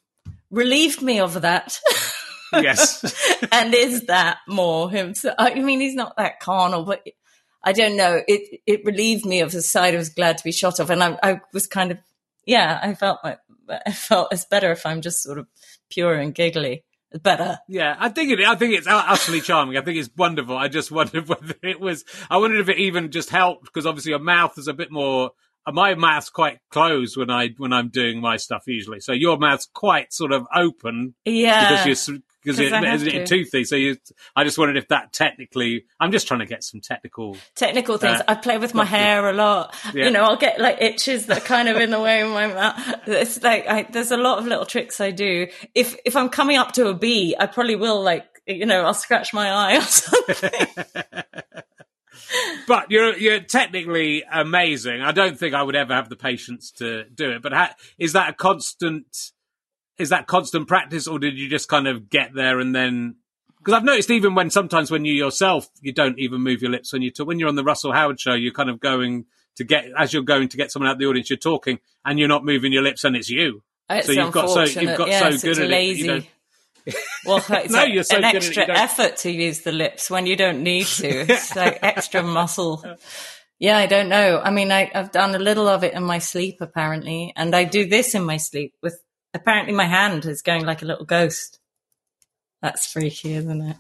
[0.50, 1.80] relieved me of that.
[2.52, 3.04] Yes.
[3.52, 5.14] and is that more him?
[5.14, 7.08] So, I mean, he's not that carnal, but
[7.64, 8.24] I don't know.
[8.28, 10.90] It, it relieved me of the side I was glad to be shot of.
[10.90, 12.00] And I, I was kind of,
[12.48, 13.38] yeah, I felt like,
[13.86, 15.48] I felt it's better if I'm just sort of
[15.90, 17.60] pure and giggly It's better.
[17.68, 18.40] Yeah, I think it.
[18.42, 19.78] I think it's utterly charming.
[19.78, 20.58] I think it's wonderful.
[20.58, 22.06] I just wondered whether it was.
[22.30, 25.32] I wondered if it even just helped because obviously your mouth is a bit more.
[25.72, 29.02] My mouth's quite closed when I when I'm doing my stuff usually.
[29.02, 31.16] So your mouth's quite sort of open.
[31.26, 33.64] Yeah, because you're because it, it's toothy.
[33.64, 33.98] So you,
[34.36, 35.86] I just wondered if that technically.
[36.00, 38.20] I'm just trying to get some technical technical things.
[38.22, 39.76] Uh, I play with my hair a lot.
[39.94, 40.06] Yeah.
[40.06, 43.08] You know, I'll get like itches that kind of in the way of my mouth.
[43.08, 45.48] It's like I, there's a lot of little tricks I do.
[45.76, 48.94] If if I'm coming up to a bee, I probably will like you know I'll
[48.94, 50.68] scratch my eye or something.
[52.68, 55.02] but you're you're technically amazing.
[55.02, 57.42] I don't think I would ever have the patience to do it.
[57.42, 59.06] But ha- is that a constant?
[60.00, 63.16] Is that constant practice, or did you just kind of get there and then?
[63.58, 66.94] Because I've noticed even when sometimes when you yourself you don't even move your lips
[66.94, 67.28] when you talk.
[67.28, 69.26] When you're on the Russell Howard show, you're kind of going
[69.58, 71.30] to get as you're going to get someone out of the audience.
[71.30, 73.62] You're talking and you're not moving your lips, and it's you.
[73.90, 76.10] It's so you've got so you've got yes, so good at lazy.
[76.10, 76.24] it.
[76.24, 76.30] You
[77.26, 80.36] well, it's no, like you're so an extra effort to use the lips when you
[80.36, 81.08] don't need to.
[81.30, 82.84] It's like extra muscle.
[83.60, 84.40] Yeah, I don't know.
[84.42, 87.66] I mean, I, have done a little of it in my sleep, apparently, and I
[87.66, 88.98] do this in my sleep with
[89.34, 91.60] apparently my hand is going like a little ghost.
[92.62, 93.78] That's freaky, isn't it?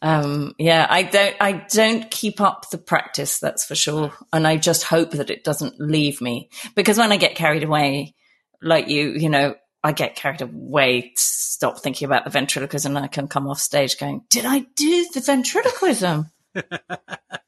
[0.00, 4.12] Um, yeah, I don't, I don't keep up the practice, that's for sure.
[4.32, 8.14] And I just hope that it doesn't leave me because when I get carried away,
[8.62, 13.08] like you, you know, I get carried away, stop thinking about the ventriloquism and I
[13.08, 16.30] can come off stage going, did I do the ventriloquism?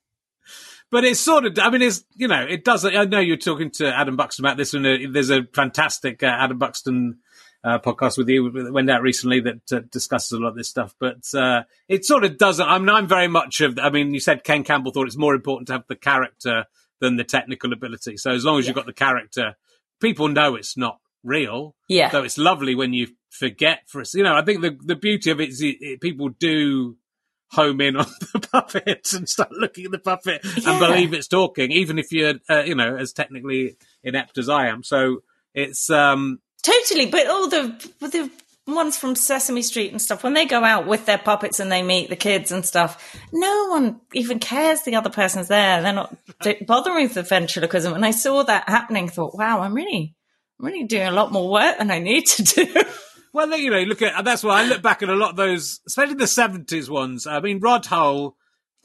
[0.90, 3.70] but it's sort of, I mean, it's, you know, it does, I know you're talking
[3.72, 7.18] to Adam Buxton about this, and uh, there's a fantastic uh, Adam Buxton
[7.62, 10.68] uh, podcast with you that went out recently that uh, discusses a lot of this
[10.68, 10.94] stuff.
[10.98, 12.66] But uh, it sort of doesn't.
[12.66, 13.79] I mean, I'm very much of.
[13.79, 16.64] I mean, you said Ken Campbell thought it's more important to have the character
[17.00, 18.16] than the technical ability.
[18.16, 18.70] So as long as yeah.
[18.70, 19.57] you've got the character,
[20.00, 21.76] people know it's not real.
[21.88, 22.11] Yeah.
[22.11, 24.14] So it's lovely when you forget for us.
[24.14, 26.96] You know, I think the the beauty of it is it, it, people do
[27.50, 30.70] home in on the puppet and start looking at the puppet yeah.
[30.70, 34.68] and believe it's talking, even if you're, uh, you know, as technically inept as I
[34.68, 34.82] am.
[34.82, 35.22] So
[35.54, 37.06] it's um totally.
[37.06, 38.30] But all the the
[38.66, 41.82] ones from Sesame Street and stuff, when they go out with their puppets and they
[41.82, 45.82] meet the kids and stuff, no one even cares the other person's there.
[45.82, 46.16] They're not
[46.66, 47.94] bothering with the ventriloquism.
[47.94, 49.08] And I saw that happening.
[49.08, 50.14] Thought, wow, I'm really,
[50.58, 52.74] I'm really doing a lot more work than I need to do.
[53.32, 55.80] Well, you know, look at that's why I look back at a lot of those,
[55.86, 57.26] especially the seventies ones.
[57.26, 58.36] I mean, Rod Hull,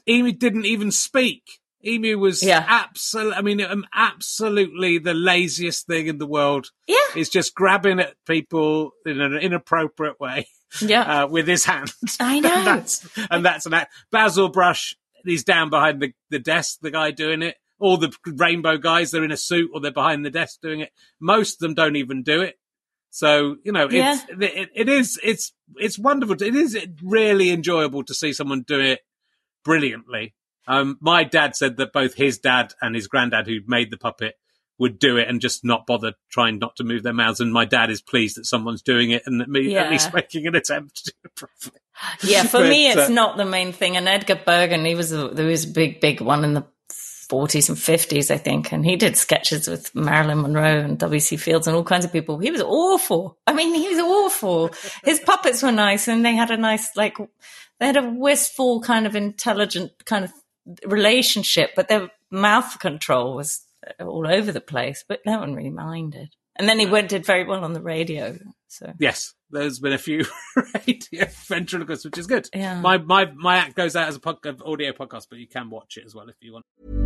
[0.08, 1.42] Emu didn't even speak.
[1.84, 2.64] Emu was yeah.
[2.66, 6.70] absolutely, I mean, um, absolutely the laziest thing in the world.
[6.86, 6.96] Yeah.
[7.14, 10.48] He's just grabbing at people in an inappropriate way.
[10.80, 11.22] Yeah.
[11.22, 11.92] Uh, with his hand.
[12.20, 12.52] I know.
[12.52, 13.94] and that's, and that's an act.
[14.10, 17.56] Basil Brush, he's down behind the, the desk, the guy doing it.
[17.78, 20.90] All the rainbow guys, they're in a suit or they're behind the desk doing it.
[21.20, 22.56] Most of them don't even do it.
[23.16, 24.12] So you know, yeah.
[24.12, 26.36] it's it, it is it's it's wonderful.
[26.42, 29.00] It is really enjoyable to see someone do it
[29.64, 30.34] brilliantly.
[30.68, 34.34] Um, my dad said that both his dad and his granddad, who made the puppet,
[34.78, 37.40] would do it and just not bother trying not to move their mouths.
[37.40, 39.84] And my dad is pleased that someone's doing it and Yeah.
[39.84, 41.80] at least making an attempt to do it properly.
[42.22, 43.96] Yeah, for But, me, it's uh, not the main thing.
[43.96, 46.66] And Edgar Bergen, he was a, there was a big, big one in the
[47.28, 48.72] 40s and 50s, I think.
[48.72, 51.36] And he did sketches with Marilyn Monroe and W.C.
[51.36, 52.38] Fields and all kinds of people.
[52.38, 53.38] He was awful.
[53.46, 54.70] I mean, he was awful.
[55.04, 57.16] His puppets were nice and they had a nice, like,
[57.78, 60.32] they had a wistful kind of intelligent kind of
[60.84, 63.62] relationship, but their mouth control was
[64.00, 66.34] all over the place, but no one really minded.
[66.58, 68.38] And then he went, did very well on the radio.
[68.68, 68.92] So.
[68.98, 70.24] Yes, there's been a few
[70.86, 72.48] radio ventriloquists, which is good.
[72.54, 72.80] Yeah.
[72.80, 75.96] My my my act goes out as a podcast, audio podcast, but you can watch
[75.96, 77.05] it as well if you want.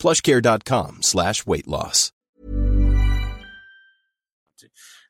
[0.00, 2.12] plushcare.com slash weight loss.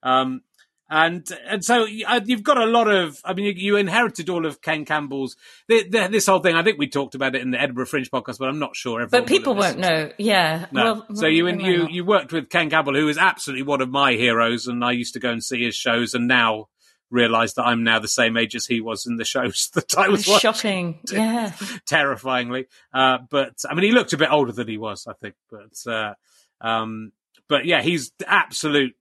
[0.03, 0.43] Um,
[0.91, 3.21] and and so uh, you've got a lot of.
[3.25, 5.37] I mean, you, you inherited all of Ken Campbell's
[5.69, 6.57] the, the, this whole thing.
[6.57, 9.01] I think we talked about it in the Edinburgh Fringe podcast, but I'm not sure.
[9.01, 10.11] everyone But people won't know.
[10.19, 10.67] Yeah.
[10.73, 10.83] No.
[10.83, 13.89] Well, so you and you you worked with Ken Campbell, who is absolutely one of
[13.89, 16.67] my heroes, and I used to go and see his shows, and now
[17.11, 20.09] realise that I'm now the same age as he was in the shows that I
[20.09, 20.41] was watching.
[20.41, 21.01] shocking.
[21.13, 21.53] Yeah.
[21.87, 22.67] terrifyingly.
[22.93, 25.35] Uh, but I mean, he looked a bit older than he was, I think.
[25.51, 26.15] But uh,
[26.61, 27.13] um,
[27.49, 28.95] but yeah, he's absolute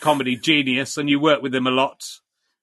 [0.00, 2.04] comedy genius, and you worked with him a lot,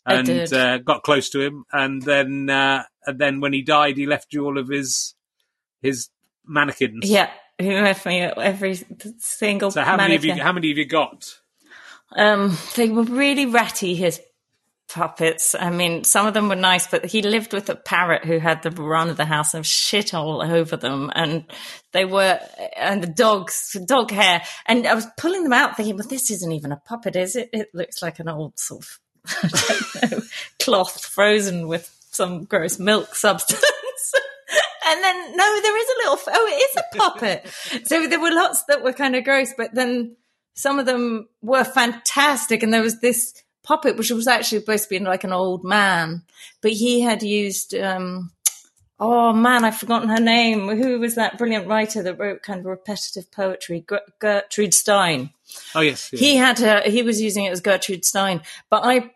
[0.05, 0.29] and.
[0.53, 4.33] Uh, got close to him, and then uh, and then when he died, he left
[4.33, 5.15] you all of his
[5.81, 6.09] his
[6.45, 7.09] mannequins.
[7.09, 7.29] Yeah.
[7.57, 8.79] He left me every
[9.19, 11.39] single So how many have you how many have you got?
[12.15, 14.19] Um, they were really ratty, his
[14.91, 15.56] puppets.
[15.56, 18.62] I mean, some of them were nice, but he lived with a parrot who had
[18.62, 21.12] the run of the house and shit all over them.
[21.15, 21.45] And
[21.93, 22.39] they were,
[22.75, 24.43] and the dogs, dog hair.
[24.65, 27.49] And I was pulling them out thinking, well, this isn't even a puppet, is it?
[27.54, 30.21] It looks like an old sort of, know,
[30.60, 33.63] cloth frozen with some gross milk substance.
[34.84, 37.88] And then, no, there is a little, oh, it is a puppet.
[37.88, 40.17] so there were lots that were kind of gross, but then
[40.54, 42.62] some of them were fantastic.
[42.62, 46.24] And there was this puppet, which was actually supposed to be like an old man,
[46.62, 48.32] but he had used, um,
[49.00, 50.67] oh man, I've forgotten her name.
[50.69, 53.86] Who was that brilliant writer that wrote kind of repetitive poetry?
[54.19, 55.32] Gertrude Stein
[55.76, 56.19] Oh yes, yeah.
[56.19, 59.12] he had her he was using it as Gertrude Stein but I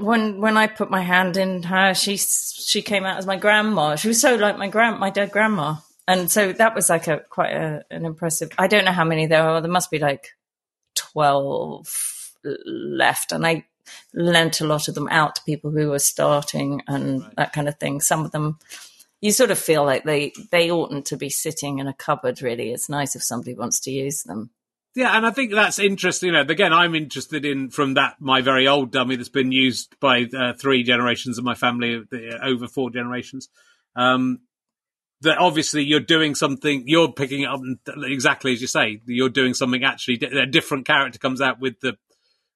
[0.00, 3.96] when when I put my hand in her she she came out as my grandma
[3.96, 7.20] she was so like my grand my dead grandma and so that was like a
[7.30, 10.30] quite a, an impressive I don't know how many there are there must be like
[10.96, 11.86] 12
[12.44, 13.64] left and I
[14.14, 17.78] lent a lot of them out to people who were starting and that kind of
[17.78, 18.58] thing some of them
[19.20, 22.70] you sort of feel like they they oughtn't to be sitting in a cupboard really
[22.70, 24.50] it's nice if somebody wants to use them
[24.94, 26.28] Yeah, and I think that's interesting.
[26.28, 29.94] You know, again, I'm interested in from that my very old dummy that's been used
[30.00, 33.48] by uh, three generations of my family, uh, over four generations.
[33.94, 34.40] Um,
[35.22, 37.60] that obviously you're doing something, you're picking it up
[38.04, 40.18] exactly as you say, you're doing something actually.
[40.22, 41.96] A different character comes out with the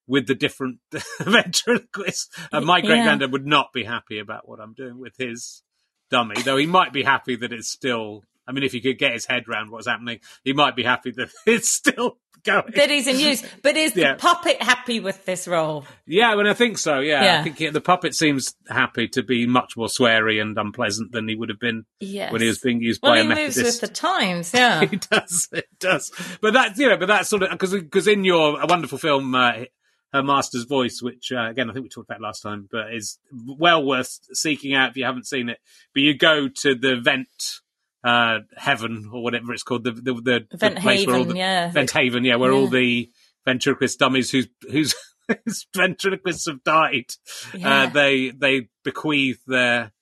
[0.07, 0.79] with the different
[1.21, 2.33] ventriloquist.
[2.53, 5.63] And my great granddad would not be happy about what I'm doing with his
[6.11, 9.15] dummy, though he might be happy that it's still I mean, if he could get
[9.15, 12.73] his head round what's happening, he might be happy that it's still going.
[12.75, 13.43] That he's in use.
[13.63, 14.13] But is Yeah.
[14.13, 15.87] the puppet happy with this role?
[16.07, 17.01] Yeah, I mean, I think so.
[17.01, 17.41] Yeah, Yeah.
[17.41, 21.27] I think he- the puppet seems happy to be much more sweary and unpleasant than
[21.27, 22.31] he would have been Yes.
[22.33, 23.81] when he was being used Well, by he a moves Methodist.
[23.81, 24.83] with the times, yeah.
[24.83, 26.13] it does, it does.
[26.43, 29.35] But that's you know, but that's sort of because because in your a wonderful film,
[29.35, 29.65] uh,
[30.15, 33.19] her master's voice, which uh, again I think we talked about last time, but is
[33.33, 35.59] well worth seeking out if you haven't seen it.
[35.93, 37.29] But you go to the vent.
[38.03, 41.35] Uh, heaven or whatever it's called, the the the, the Vent place where all the,
[41.39, 41.71] yeah.
[41.73, 43.11] Vent Haven, yeah, where all the
[43.47, 44.95] ventriloquist dummies whose whose
[45.75, 47.07] ventriloquists have died,
[47.55, 47.85] Yeah.
[47.85, 49.93] uh, they they bequeath their,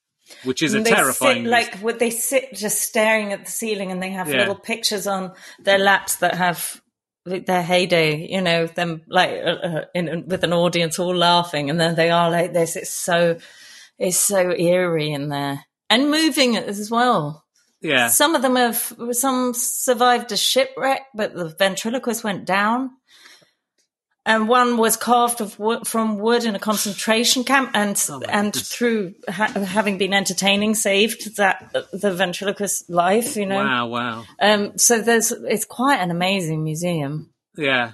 [0.43, 3.51] which is a And they terrifying sit, like would they sit just staring at the
[3.53, 4.39] ceiling and they have Yeah.
[4.39, 6.82] little pictures on their laps that have
[7.25, 11.79] their heyday you know them like uh, uh, in, with an audience all laughing and
[11.81, 12.77] then they are like this.
[12.77, 13.39] It's so
[13.99, 15.65] it's so eerie in there.
[15.89, 17.45] And moving as well.
[17.81, 22.91] Yeah, some of them have some survived a shipwreck but the ventriloquist went down
[24.25, 29.15] and one was carved of wood, from wood in a concentration camp, and and through
[29.29, 33.37] ha- having been entertaining, saved that the ventriloquist life.
[33.37, 37.33] You know, wow, wow, um, so there's it's quite an amazing museum.
[37.57, 37.93] yeah.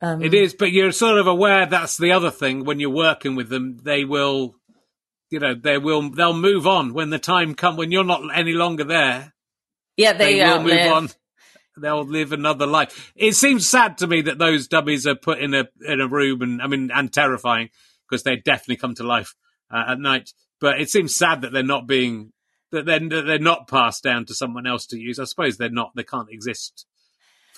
[0.00, 3.34] Um, It is, but you're sort of aware that's the other thing when you're working
[3.34, 3.78] with them.
[3.82, 4.54] They will,
[5.28, 8.52] you know, they will, they'll move on when the time comes when you're not any
[8.52, 9.34] longer there.
[9.96, 11.08] Yeah, they, They will move outlive- on.
[11.80, 13.12] They'll live another life.
[13.14, 16.42] It seems sad to me that those dummies are put in a in a room
[16.42, 17.70] and I mean and terrifying
[18.08, 19.34] because they definitely come to life
[19.70, 20.32] uh, at night.
[20.60, 22.32] But it seems sad that they're not being
[22.70, 25.18] that they're that they're not passed down to someone else to use.
[25.18, 25.92] I suppose they're not.
[25.94, 26.86] They can't exist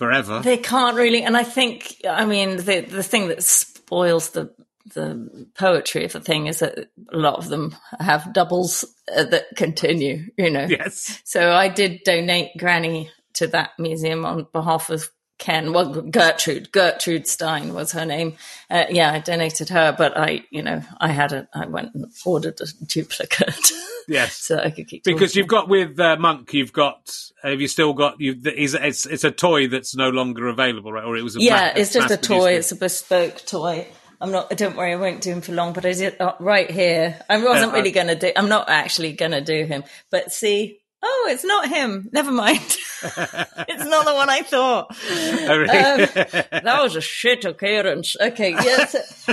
[0.01, 0.41] forever.
[0.41, 4.53] They can't really, and I think, I mean, the the thing that spoils the
[4.95, 9.45] the poetry of the thing is that a lot of them have doubles uh, that
[9.57, 10.31] continue.
[10.37, 11.21] You know, yes.
[11.25, 15.11] So I did donate Granny to that museum on behalf of
[15.41, 15.73] Ken.
[15.73, 16.71] Well, Gertrude.
[16.71, 18.37] Gertrude Stein was her name.
[18.71, 22.07] Uh, yeah, I donated her, but I, you know, I had a, I went and
[22.25, 23.73] ordered a duplicate.
[24.09, 24.35] Yes.
[24.39, 27.17] so I could keep Because you've got with uh, Monk, you've got.
[27.45, 28.21] Have you still got?
[28.21, 31.05] You is it's it's a toy that's no longer available, right?
[31.05, 31.37] Or it was.
[31.37, 32.55] A yeah, it's just a toy.
[32.55, 33.87] It's a bespoke toy.
[34.21, 34.51] I'm not.
[34.57, 35.75] Don't worry, I won't do him for long.
[35.75, 37.21] But I did uh, right here.
[37.29, 38.33] I wasn't Yeah, really going to do.
[38.35, 39.85] I'm not actually going to do him.
[40.11, 40.81] But see.
[41.03, 42.11] Oh, it's not him.
[42.13, 42.61] Never mind.
[43.03, 44.95] it's not the one I thought.
[45.11, 45.69] Oh, really?
[45.71, 48.17] Um, that was a shit occurrence.
[48.21, 49.27] Okay, yes,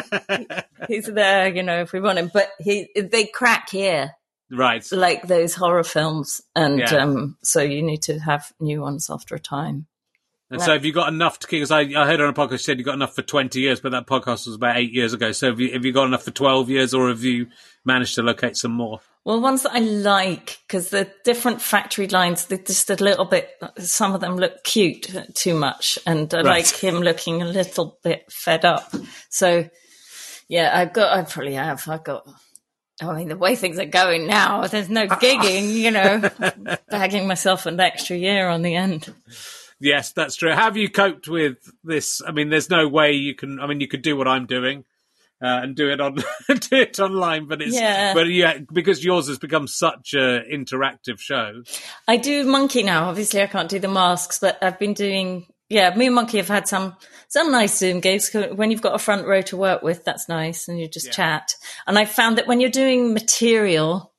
[0.88, 1.54] he's there.
[1.54, 4.12] You know, if we want him, but he they crack here
[4.50, 4.86] right.
[4.92, 6.96] like those horror films, and Yeah.
[6.96, 9.88] um, so you need to have new ones after a time.
[10.50, 11.48] And so, have you got enough to?
[11.50, 13.82] Because I, I heard on a podcast you said you got enough for twenty years,
[13.82, 15.34] but that podcast was about eight years ago.
[15.34, 17.48] So, have you have you got enough for twelve years, or have you
[17.84, 19.02] managed to locate some more?
[19.28, 23.50] Well, ones that I like because the different factory lines, they're just a little bit.
[23.78, 26.46] Some of them look cute too much, and I Right.
[26.46, 28.90] like him looking a little bit fed up.
[29.30, 29.70] So,
[30.48, 31.12] yeah, I've got.
[31.12, 31.86] I probably have.
[31.90, 32.26] I've got.
[33.02, 35.74] I mean, the way things are going now, there's no gigging.
[35.74, 39.14] You know, bagging myself an extra year on the end.
[39.82, 40.52] Yes, that's true.
[40.54, 42.22] Have you coped with this?
[42.26, 43.60] I mean, there's no way you can.
[43.60, 44.86] I mean, you could do what I'm doing.
[45.40, 46.16] Uh, and do it on
[46.48, 48.16] do it online, but it's Yeah.
[48.16, 51.62] but yeah, because yours has become such a interactive show.
[52.08, 53.10] I do monkey now.
[53.10, 55.46] Obviously, I can't do the masks, but I've been doing.
[55.70, 56.96] Yeah, me and Monkey have had some
[57.28, 58.34] some nice Zoom gigs.
[58.34, 61.54] When you've got a front row to work with, that's nice, and you just chat.
[61.86, 64.14] And I found that when you're doing material,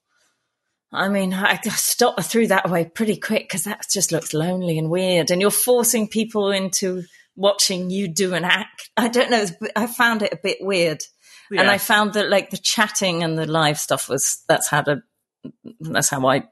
[0.92, 4.78] I mean, I I stop through that way pretty quick because that just looks lonely
[4.78, 7.04] and weird, and you're forcing people into
[7.38, 8.90] watching you do an act.
[8.96, 9.40] I don't know.
[9.40, 11.02] it's a bit- I found it a bit weird,
[11.50, 15.02] and I found that like the chatting and the live stuff was that's how to
[15.80, 16.44] that's how I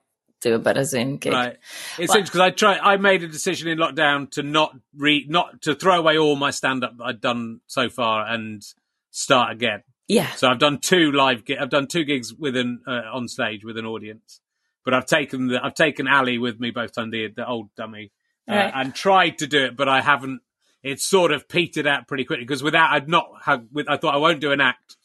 [0.42, 1.32] do a better Zoom gig.
[1.32, 1.56] Right.
[1.98, 2.78] It's But- because I try.
[2.78, 6.50] I made a decision in lockdown to not re, not to throw away all my
[6.50, 8.62] stand up that I'd done so far and
[9.10, 9.82] start again.
[10.08, 10.30] Yeah.
[10.32, 11.42] So I've done two live.
[11.60, 14.40] I've done two gigs with an uh, on stage with an audience,
[14.84, 18.12] but I've taken the I've taken Ali with me both time the the old dummy
[18.48, 18.72] uh, Right.
[18.74, 20.42] and tried to do it, but I haven't.
[20.86, 24.14] It's sort of petered out pretty quickly because without I'd not have with I thought
[24.14, 24.96] I won't do an act,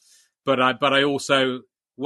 [0.45, 1.61] but I but I also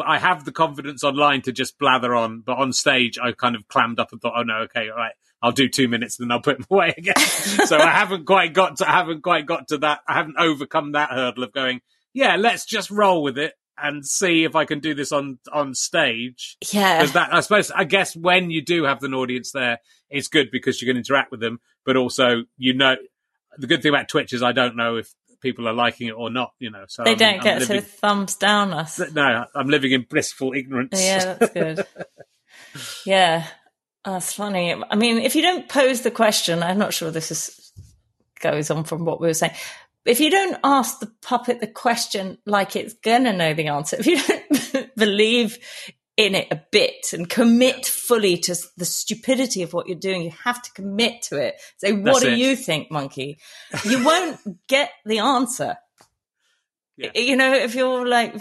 [0.05, 3.67] I have the confidence online to just blather on, but on stage I kind of
[3.67, 5.11] clammed up and thought, oh no, okay, all right,
[5.41, 7.17] I'll do two minutes, and then I'll put them away again.
[7.17, 9.99] so I haven't quite got to, I haven't quite got to that.
[10.07, 11.81] I haven't overcome that hurdle of going,
[12.13, 15.73] yeah, let's just roll with it and see if I can do this on on
[15.73, 16.57] stage.
[16.71, 16.99] Yeah.
[16.99, 20.49] Because that, I suppose, I guess when you do have an audience there, it's good
[20.49, 22.95] because you can interact with them, but also you know
[23.57, 26.29] the good thing about Twitch is I don't know if people are liking it or
[26.29, 26.53] not.
[26.59, 28.99] You know, so They I'm- don't I'm get to living- thumbs down us.
[29.13, 30.99] no, I'm living in blissful ignorance.
[31.01, 31.85] Yeah, that's good.
[33.05, 33.47] yeah.
[34.03, 34.71] That's funny.
[34.73, 37.71] I mean, if you don't pose the question, I'm not sure this is
[38.39, 39.53] goes on from what we were saying.
[40.05, 44.05] If you don't ask the puppet the question like it's gonna know the answer, if
[44.05, 45.57] you don't believe
[46.17, 50.31] in it a bit and commit fully to the stupidity of what you're doing, you
[50.43, 51.55] have to commit to it.
[51.77, 52.37] Say, what That's do it.
[52.37, 53.39] you think, monkey?
[53.83, 55.77] You won't get the answer.
[56.97, 57.11] Yeah.
[57.13, 58.39] You know, if you're like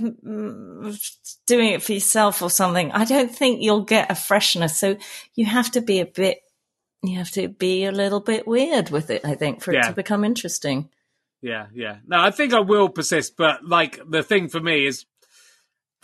[1.47, 4.79] doing it for yourself or something, I don't think you'll get a freshness.
[4.79, 4.97] So
[5.35, 6.39] you have to be a bit,
[7.03, 9.93] you have to be a little bit weird with it, I think, for it to
[9.93, 10.91] become interesting.
[11.43, 11.97] Yeah, yeah.
[12.07, 15.05] No, I think I will persist, but like the thing for me is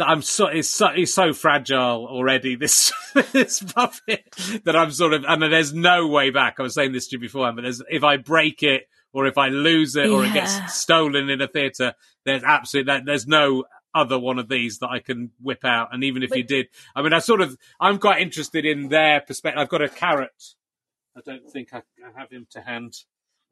[0.01, 2.57] that I'm so it's so it's so fragile already.
[2.57, 2.91] This
[3.33, 4.25] this puppet
[4.65, 6.57] that I'm sort of and there's no way back.
[6.59, 9.37] I was saying this to you before, but there's if I break it or if
[9.37, 11.95] I lose it or it gets stolen in a theatre,
[12.25, 15.89] there's absolutely there's no other one of these that I can whip out.
[15.93, 19.21] And even if you did, I mean, I sort of I'm quite interested in their
[19.21, 19.61] perspective.
[19.61, 20.55] I've got a carrot.
[21.15, 22.95] I don't think I, I have him to hand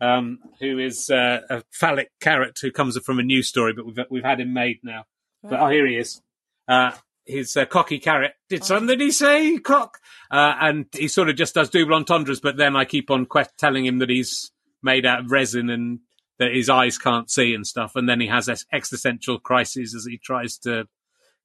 [0.01, 3.99] um, who is uh, a phallic carrot who comes from a news story, but we've
[4.09, 5.05] we've had him made now.
[5.43, 6.23] But oh, here he is.
[6.69, 6.93] Uh,
[7.25, 8.33] his uh, cocky carrot.
[8.49, 9.99] Did somebody say cock?
[10.31, 13.45] Uh, and he sort of just does double entendres, but then I keep on que-
[13.59, 14.51] telling him that he's
[14.83, 16.01] made out of resin and
[16.39, 17.97] that his eyes can't see and stuff.
[17.97, 20.87] And then he has this existential crises as he tries to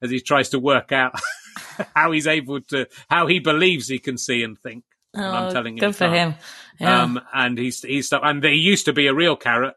[0.02, 1.14] as he tries to work out
[1.96, 4.84] how he's able to how he believes he can see and think.
[5.14, 6.36] And I'm Oh, telling him good for him.
[6.80, 7.02] Yeah.
[7.04, 9.76] Um, and he's he's and he used to be a real carrot,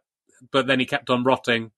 [0.53, 1.71] but then he kept on rotting.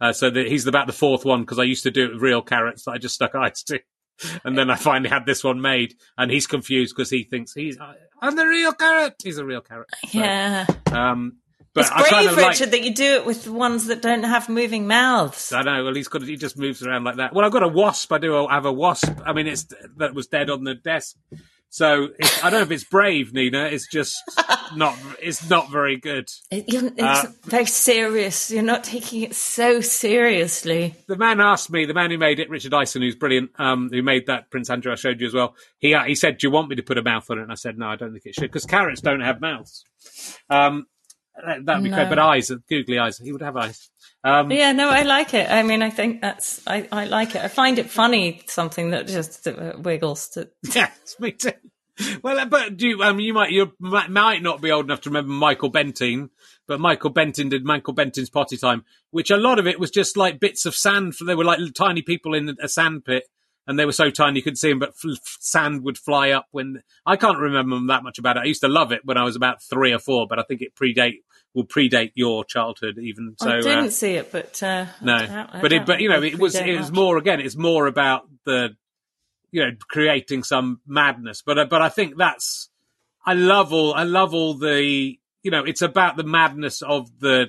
[0.00, 2.22] Uh, so that he's about the fourth one because I used to do it with
[2.22, 3.80] real carrots that I just stuck eyes to,
[4.44, 7.78] and then I finally had this one made, and he's confused because he thinks he's
[8.20, 9.14] I'm the real carrot.
[9.22, 9.88] He's a real carrot.
[10.08, 10.66] So, yeah.
[10.92, 11.38] Um,
[11.76, 14.86] but It's brave, Richard, that you do it with the ones that don't have moving
[14.86, 15.52] mouths.
[15.52, 15.84] I know.
[15.84, 16.22] Well, he's got.
[16.22, 17.34] He just moves around like that.
[17.34, 18.10] Well, I've got a wasp.
[18.12, 19.12] I do have a wasp.
[19.26, 19.66] I mean, it's
[19.98, 21.16] that was dead on the desk.
[21.68, 22.08] So
[22.42, 23.64] I don't know if it's brave, Nina.
[23.66, 24.16] It's just
[24.76, 24.96] not.
[25.20, 26.28] It's not very good.
[26.50, 28.50] It- you're- it's Uh, very serious.
[28.50, 30.94] You're not taking it so seriously.
[31.06, 34.02] the man asked me, the man who made it, Richard Dyson, who's brilliant, um, who
[34.02, 35.54] made that Prince Andrew I showed you as well.
[35.78, 37.52] He uh, he said, "Do you want me to put a mouth on it?" And
[37.52, 39.84] I said, "No, I don't think it should because carrots don't have mouths."
[40.48, 40.86] Um,
[41.44, 41.96] that would be No.
[41.96, 43.18] great, but eyes, googly eyes.
[43.18, 43.90] He would have eyes.
[44.26, 45.48] Um, Yeah, no, I like it.
[45.48, 47.42] I mean, I think that's I, I like it.
[47.44, 50.30] I find it funny something that just uh, wiggles.
[50.30, 51.52] To, Yes, me too.
[52.22, 55.32] Well, but do you, um, you might you might, not be old enough to remember
[55.32, 56.28] Michael Bentine,
[56.66, 60.16] but Michael Bentine did Michael Bentine's Potty Time, which a lot of it was just
[60.16, 61.14] like bits of sand.
[61.14, 63.28] For They were like tiny people in a sand pit,
[63.68, 66.82] and they were so tiny you couldn't see them, but sand would fly up when.
[67.06, 68.40] I can't remember that much about it.
[68.40, 70.62] I used to love it when I was about three or four, but I think
[70.62, 71.20] it predate
[71.56, 73.34] will predate your childhood even.
[73.40, 76.00] So I didn't uh, see it, but uh, no, I doubt- I but it, but
[76.00, 76.96] you know, it was it was much.
[76.96, 77.40] more again.
[77.40, 78.76] It's more about the,
[79.50, 81.42] you know, creating some madness.
[81.42, 82.68] But uh, but I think that's
[83.24, 87.46] I love all I love all the you know, it's about the madness of the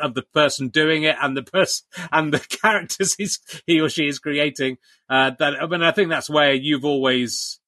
[0.00, 4.06] of the person doing it and the person and the characters he's, he or she
[4.08, 4.78] is creating.
[5.10, 7.60] Uh, that I mean, I think that's where you've always,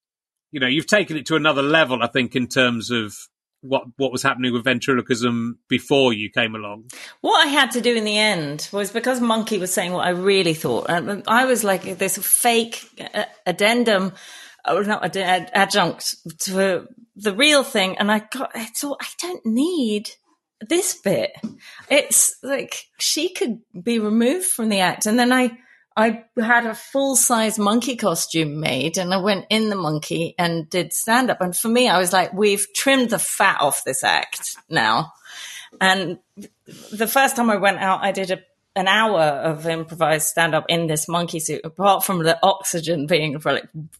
[0.52, 2.02] you know, you've taken it to another level.
[2.02, 3.14] I think in terms of
[3.62, 6.90] what what was happening with ventriloquism before you came along.
[7.20, 10.10] What I had to do in the end was because Monkey was saying what I
[10.10, 10.86] really thought.
[10.88, 12.84] and I was like this fake
[13.14, 14.12] uh, addendum,
[14.66, 18.50] or not add- ad- adjunct to the real thing, and I got.
[18.54, 20.10] I thought I don't need
[20.60, 21.32] this bit.
[21.90, 25.58] It's like she could be removed from the act, and then I.
[25.96, 30.70] I had a full size monkey costume made and I went in the monkey and
[30.70, 31.40] did stand up.
[31.40, 35.12] And for me, I was like, we've trimmed the fat off this act now.
[35.80, 36.18] And
[36.92, 38.40] the first time I went out, I did a,
[38.76, 41.62] an hour of improvised stand up in this monkey suit.
[41.64, 43.40] Apart from the oxygen being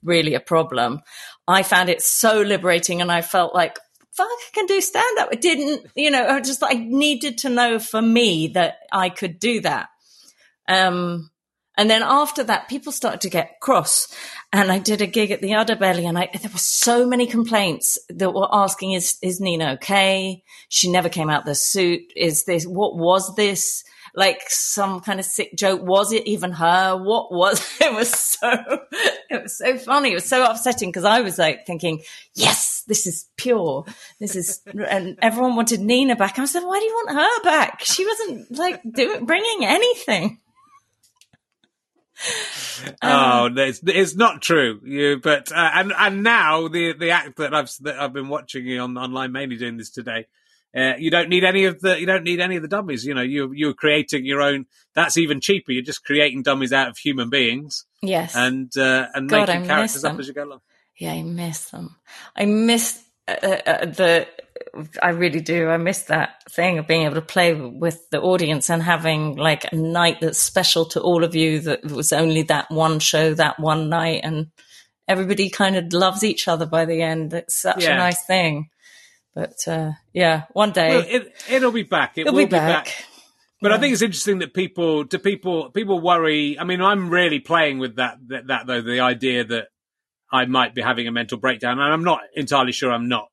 [0.03, 1.01] really a problem,
[1.47, 3.79] I found it so liberating, and I felt like.
[4.13, 5.33] Fuck, I can do stand up.
[5.33, 9.39] It didn't, you know, I just, I needed to know for me that I could
[9.39, 9.89] do that.
[10.69, 11.31] Um,
[11.77, 14.09] and then after that, people started to get cross.
[14.53, 17.99] And I did a gig at the Udderbelly and I, there were so many complaints
[18.09, 20.43] that were asking, is, is Nina okay?
[20.69, 22.13] She never came out the suit.
[22.17, 23.85] Is this, what was this?
[24.13, 25.83] Like some kind of sick joke.
[25.83, 26.97] Was it even her?
[26.97, 28.51] What was, it was so,
[29.31, 30.11] it was so funny.
[30.11, 32.03] It was so upsetting because I was like thinking,
[32.35, 33.85] yes, this is pure.
[34.19, 36.41] This is, and everyone wanted Nina back.
[36.41, 37.85] I said, why do you want her back?
[37.85, 40.41] She wasn't like doing, bringing anything.
[43.03, 44.81] oh, it's, it's not true.
[44.85, 48.79] You, but uh, and and now the the act that I've that I've been watching
[48.79, 50.27] on online, mainly doing this today.
[50.77, 53.05] Uh, you don't need any of the you don't need any of the dummies.
[53.05, 54.67] You know, you you're creating your own.
[54.95, 55.73] That's even cheaper.
[55.73, 58.37] You're just creating dummies out of human beings Yes.
[58.37, 60.61] and uh, and God, I making characters up as you go along.
[60.97, 61.97] Yeah, I miss them.
[62.37, 64.29] I miss uh, uh, the.
[65.03, 65.69] I really do.
[65.69, 69.71] I miss that thing of being able to play with the audience and having like
[69.73, 71.61] a night that's special to all of you.
[71.61, 74.49] That was only that one show that one night, and
[75.09, 77.33] everybody kind of loves each other by the end.
[77.33, 77.95] It's such Yeah.
[77.95, 78.71] a nice thing.
[79.35, 82.19] But uh, yeah, one day Well, it, it'll be back.
[82.19, 83.05] It it'll will be back.
[83.63, 86.59] But I think it's interesting that people, do people, people worry.
[86.59, 89.69] I mean, I'm really playing with that, that, that though, the idea that
[90.33, 93.29] I might be having a mental breakdown, and I'm not entirely sure I'm not.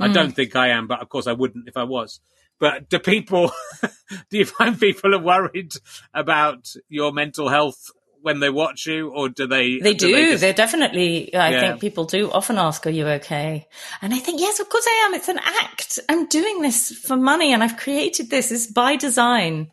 [0.00, 0.14] I Mm.
[0.14, 2.20] don't think I am, but of course I wouldn't if I was.
[2.60, 3.50] But do people,
[4.30, 5.72] do you find people are worried
[6.12, 7.90] about your mental health
[8.22, 9.78] when they watch you, or do they?
[9.80, 10.30] They do.
[10.30, 11.34] just- They're definitely.
[11.34, 11.60] I Yeah.
[11.60, 13.66] think people do often ask, "Are you okay?"
[14.00, 15.14] And I think, yes, of course I am.
[15.14, 15.98] It's an act.
[16.08, 18.50] I'm doing this for money, and I've created this.
[18.50, 19.72] It's by design.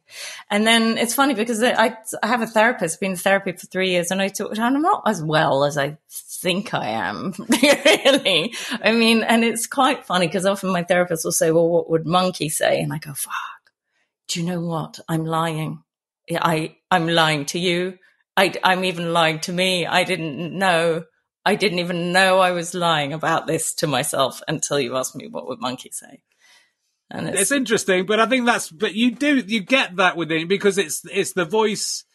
[0.50, 3.92] And then it's funny because I, I have a therapist, been in therapy for three
[3.92, 5.98] years, and I talk, and I'm not as well as I
[6.42, 7.34] think I am.
[7.50, 11.90] really, I mean, and it's quite funny because often my therapist will say, "Well, what
[11.90, 13.34] would Monkey say?" And I go, "Fuck."
[14.28, 15.00] Do you know what?
[15.08, 15.84] I'm lying.
[16.32, 17.98] I I'm lying to you.
[18.38, 19.86] I, I'm even lying to me.
[19.86, 21.04] I didn't know.
[21.46, 25.28] I didn't even know I was lying about this to myself until you asked me
[25.28, 26.22] what would monkey say.
[27.10, 30.48] And it's, it's interesting, but I think that's but you do you get that within
[30.48, 32.06] because it's it's the voice.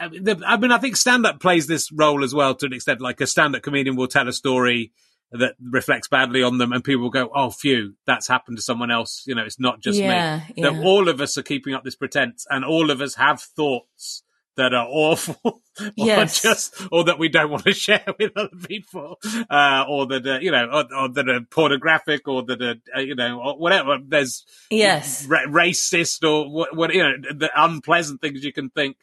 [0.00, 3.00] I mean, I think stand up plays this role as well to an extent.
[3.00, 4.92] Like a stand up comedian will tell a story
[5.32, 8.90] that reflects badly on them, and people will go, "Oh, phew, that's happened to someone
[8.90, 10.62] else." You know, it's not just Yeah, me.
[10.62, 14.22] That all of us are keeping up this pretense, and all of us have thoughts
[14.56, 15.60] that are awful, or
[15.96, 16.42] Yes.
[16.42, 19.18] just or that we don't want to share with other people,
[19.50, 23.00] uh, or that uh, you know, or, or that are pornographic, or that are uh,
[23.00, 23.98] you know, or whatever.
[24.04, 25.26] There's yes.
[25.26, 28.96] ra- racist or what, what you know the unpleasant things you can think.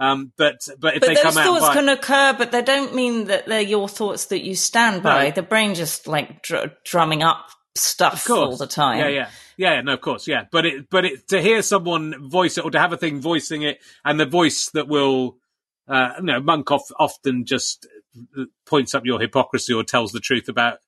[0.00, 2.62] Um, but but if But they those come out thoughts by, can occur, but they
[2.62, 5.26] don't mean that they're your thoughts that you stand by.
[5.26, 5.30] No.
[5.32, 8.98] The brain just like dr- drumming up stuff all the time.
[8.98, 9.80] Yeah, yeah, yeah, yeah.
[9.82, 10.44] No, of course, yeah.
[10.50, 13.60] But it, but it, to hear someone voice it or to have a thing voicing
[13.60, 15.36] it, and the voice that will,
[15.86, 17.86] uh, you know, Monk off, often just
[18.66, 20.78] points up your hypocrisy or tells the truth about,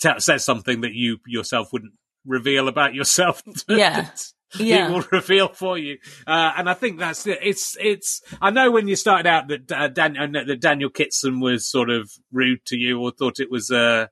[0.00, 1.94] te- says something that you yourself wouldn't
[2.24, 3.42] reveal about yourself.
[3.68, 4.10] Yeah.
[4.58, 4.88] Yeah.
[4.88, 7.38] He will reveal for you, uh, and I think that's it.
[7.42, 8.22] It's it's.
[8.40, 11.90] I know when you started out that uh, Dan, uh, that Daniel Kitson was sort
[11.90, 14.06] of rude to you or thought it was uh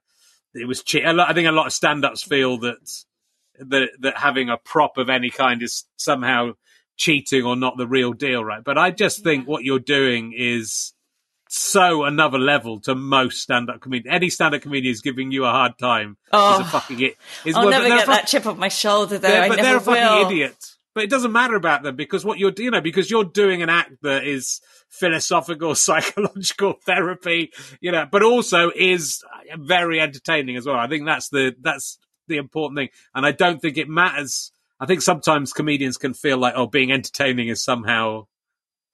[0.55, 1.05] it was cheap.
[1.05, 2.76] I think a lot of stand-ups feel that
[3.59, 6.53] that that having a prop of any kind is somehow
[6.97, 8.62] cheating or not the real deal, right?
[8.62, 10.93] But I just think what you're doing is
[11.55, 14.15] so another level to most stand-up comedians.
[14.15, 16.17] Any stand-up comedian is giving you a hard time.
[16.33, 16.55] Oh.
[16.55, 16.67] is a oh.
[16.67, 17.17] fucking it.
[17.45, 19.29] Is, I'll well, never get that chip off my shoulder, though.
[19.29, 20.31] I but never they're a fucking will.
[20.31, 20.57] idiot.
[20.95, 23.69] But it doesn't matter about them because what you're, you know, because you're doing an
[23.69, 29.23] act that is philosophical, psychological therapy, you know, but also is
[29.55, 30.77] very entertaining as well.
[30.77, 31.99] I think that's the that's
[32.29, 34.53] the important thing, and I don't think it matters.
[34.81, 38.27] I think sometimes comedians can feel like, oh, being entertaining is somehow,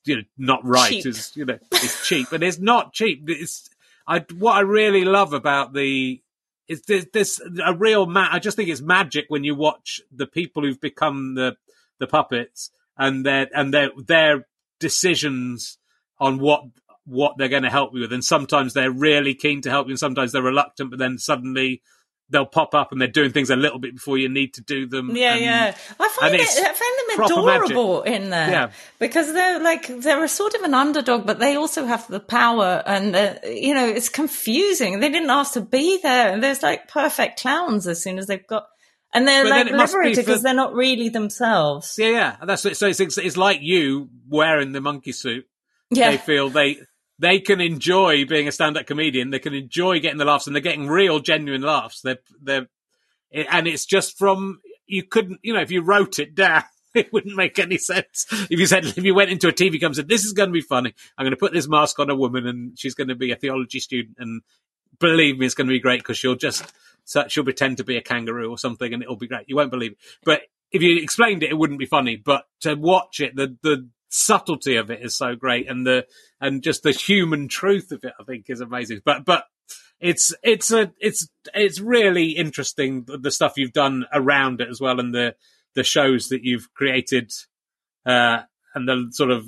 [0.09, 0.91] you know, not right.
[0.91, 1.07] Cheap.
[1.07, 3.25] Is you know, it's cheap, and it's not cheap.
[3.27, 3.69] It's
[4.07, 6.21] I what I really love about the
[6.67, 10.27] is this, this a real ma- I just think it's magic when you watch the
[10.27, 11.57] people who've become the
[11.99, 14.47] the puppets and their and their their
[14.81, 15.79] decisions
[16.19, 16.65] on what
[17.05, 19.93] what they're going to help you with, and sometimes they're really keen to help you,
[19.93, 21.81] and sometimes they're reluctant, but then suddenly
[22.31, 24.87] they'll pop up and they're doing things a little bit before you need to do
[24.87, 25.17] them.
[25.17, 25.77] Yeah, and- yeah.
[25.99, 27.71] I find it, I find them proper magic.
[27.71, 28.51] adorable in there.
[28.51, 28.71] Yeah.
[28.99, 32.83] Because they're like they're a sort of an underdog, but they also have the power,
[32.87, 35.01] and uh, you know it's confusing.
[35.01, 38.47] They didn't ask to be there, and there's like perfect clowns as soon as they've
[38.47, 38.67] got,
[39.15, 41.97] and they're But like be liberated for- because they're not really themselves.
[41.99, 42.37] Yeah, yeah.
[42.45, 42.77] That's it.
[42.77, 45.47] So it's, it's like you wearing the monkey suit.
[45.91, 46.81] Yeah, They feel they
[47.19, 49.31] they can enjoy being a stand-up comedian.
[49.31, 52.01] They can enjoy getting the laughs, and they're getting real, genuine laughs.
[52.01, 52.69] They're they're,
[53.33, 56.65] and it's just from you couldn't, you know, if you wrote it down.
[56.95, 60.01] It wouldn't make any sense if you said if you went into a TV company
[60.01, 60.95] and this is going to be funny.
[61.17, 63.37] I'm going to put this mask on a woman and she's going to be a
[63.37, 64.41] theology student and
[64.99, 66.65] believe me, it's going to be great because she'll just
[67.29, 69.45] she'll pretend to be a kangaroo or something and it'll be great.
[69.49, 70.41] You won't believe it, but
[70.73, 72.17] if you explained it, it wouldn't be funny.
[72.17, 76.07] But to watch it, the the subtlety of it is so great, and the
[76.41, 79.01] and just the human truth of it, I think, is amazing.
[79.05, 79.45] But but
[80.01, 85.01] it's it's a it's it's really interesting the, stuff you've done around it as well,
[85.01, 85.35] and the
[85.75, 87.33] the shows that you've created,
[88.07, 88.43] uh,
[88.75, 89.47] and the sort of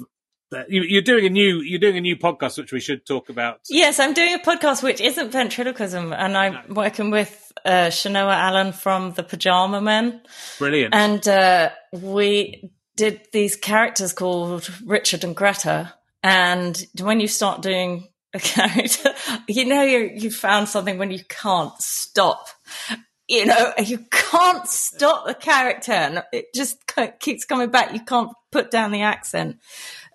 [0.69, 3.61] you, you're doing a new you're doing a new podcast which we should talk about.
[3.69, 8.73] Yes, I'm doing a podcast which isn't ventriloquism, and I'm working with uh, Shenoah Allen
[8.73, 10.21] from the Pajama Men.
[10.59, 10.95] Brilliant.
[10.95, 15.95] And uh, we did these characters called Richard and Greta.
[16.23, 19.15] And when you start doing a character.
[19.49, 22.49] You know, you you found something when you can't stop.
[23.31, 26.79] You know, you can't stop the character, and it just
[27.19, 27.93] keeps coming back.
[27.93, 29.59] You can't put down the accent.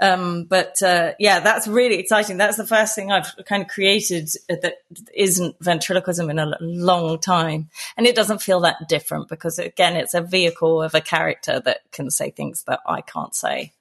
[0.02, 2.38] Um, but uh, yeah, that's really exciting.
[2.38, 4.76] That's the first thing I've kind of created that
[5.14, 10.14] isn't ventriloquism in a long time, and it doesn't feel that different because again, it's
[10.14, 13.72] a vehicle of a character that can say things that I can't say.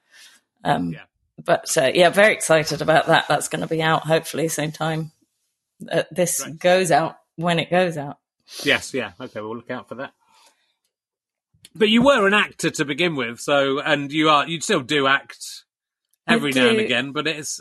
[0.63, 1.01] Um, yeah.
[1.45, 3.27] But uh, yeah, very excited about that.
[3.29, 5.11] That's going to be out hopefully same time
[5.91, 6.59] uh, this right.
[6.59, 8.19] goes out when it goes out.
[8.63, 10.13] Yes, yeah, okay, we'll look out for that.
[11.75, 15.07] But you were an actor to begin with, so and you are you still do
[15.07, 15.65] act
[16.29, 17.13] every now and again.
[17.13, 17.61] But it's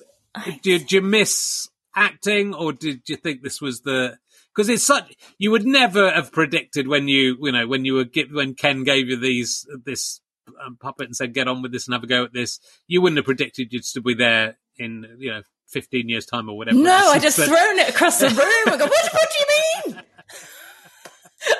[0.61, 4.17] did you miss acting, or did you think this was the
[4.53, 8.05] because it's such you would never have predicted when you you know when you were
[8.31, 10.21] when Ken gave you these this
[10.63, 13.01] um, puppet and said get on with this and have a go at this you
[13.01, 16.77] wouldn't have predicted you'd still be there in you know 15 years time or whatever
[16.77, 17.47] no i just but...
[17.47, 20.03] thrown it across the room I go what, what do you mean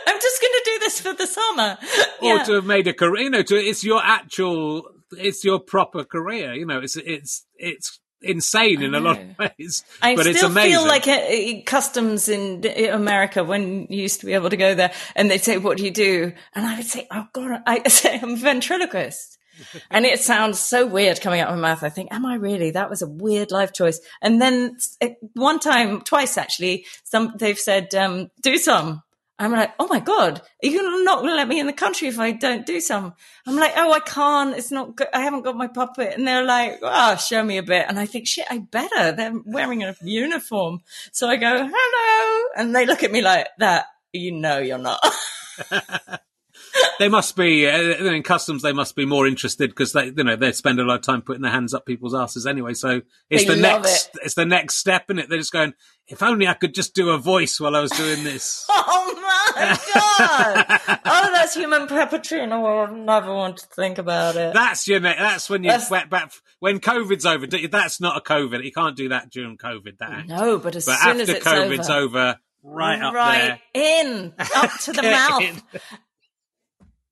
[0.07, 1.77] I'm just going to do this for the summer.
[2.21, 2.43] Or yeah.
[2.43, 6.53] to have made a career, you know, to, it's your actual, it's your proper career.
[6.53, 9.83] You know, it's, it's, it's insane in a lot of ways.
[10.01, 14.25] I but still feel like a, a customs in uh, America when you used to
[14.25, 16.33] be able to go there and they'd say, what do you do?
[16.53, 19.37] And I would say, oh God, I say I'm a ventriloquist.
[19.91, 21.83] and it sounds so weird coming out of my mouth.
[21.83, 22.71] I think, am I really?
[22.71, 23.99] That was a weird life choice.
[24.21, 24.77] And then
[25.33, 29.03] one time, twice actually, some they've said, um, do some.
[29.39, 32.07] I'm like, oh my God, are you not going to let me in the country
[32.07, 33.13] if I don't do some?
[33.47, 34.55] I'm like, oh, I can't.
[34.55, 35.07] It's not good.
[35.11, 36.13] I haven't got my puppet.
[36.15, 37.85] And they're like, oh, show me a bit.
[37.89, 39.11] And I think, shit, I better.
[39.11, 40.81] They're wearing a uniform.
[41.11, 42.49] So I go, hello.
[42.55, 43.87] And they look at me like that.
[44.11, 45.03] You know, you're not.
[46.99, 48.61] they must be uh, in customs.
[48.61, 51.21] They must be more interested because they, you know, they spend a lot of time
[51.21, 52.73] putting their hands up people's asses anyway.
[52.73, 54.21] So it's they the next, it.
[54.23, 55.29] it's the next step in it.
[55.29, 55.73] They're just going.
[56.07, 58.65] If only I could just do a voice while I was doing this.
[58.69, 59.22] oh
[59.55, 60.99] my god!
[61.05, 64.53] oh, that's human puppetry, oh, I will never want to think about it.
[64.53, 64.99] That's your.
[64.99, 65.89] That's when you that's...
[65.89, 67.47] back when COVID's over.
[67.47, 68.63] That's not a COVID.
[68.63, 69.97] You can't do that during COVID.
[69.99, 73.59] That no, but as but soon after as it's COVID's over, over right up right
[73.73, 74.05] there.
[74.07, 75.63] in, up to the mouth.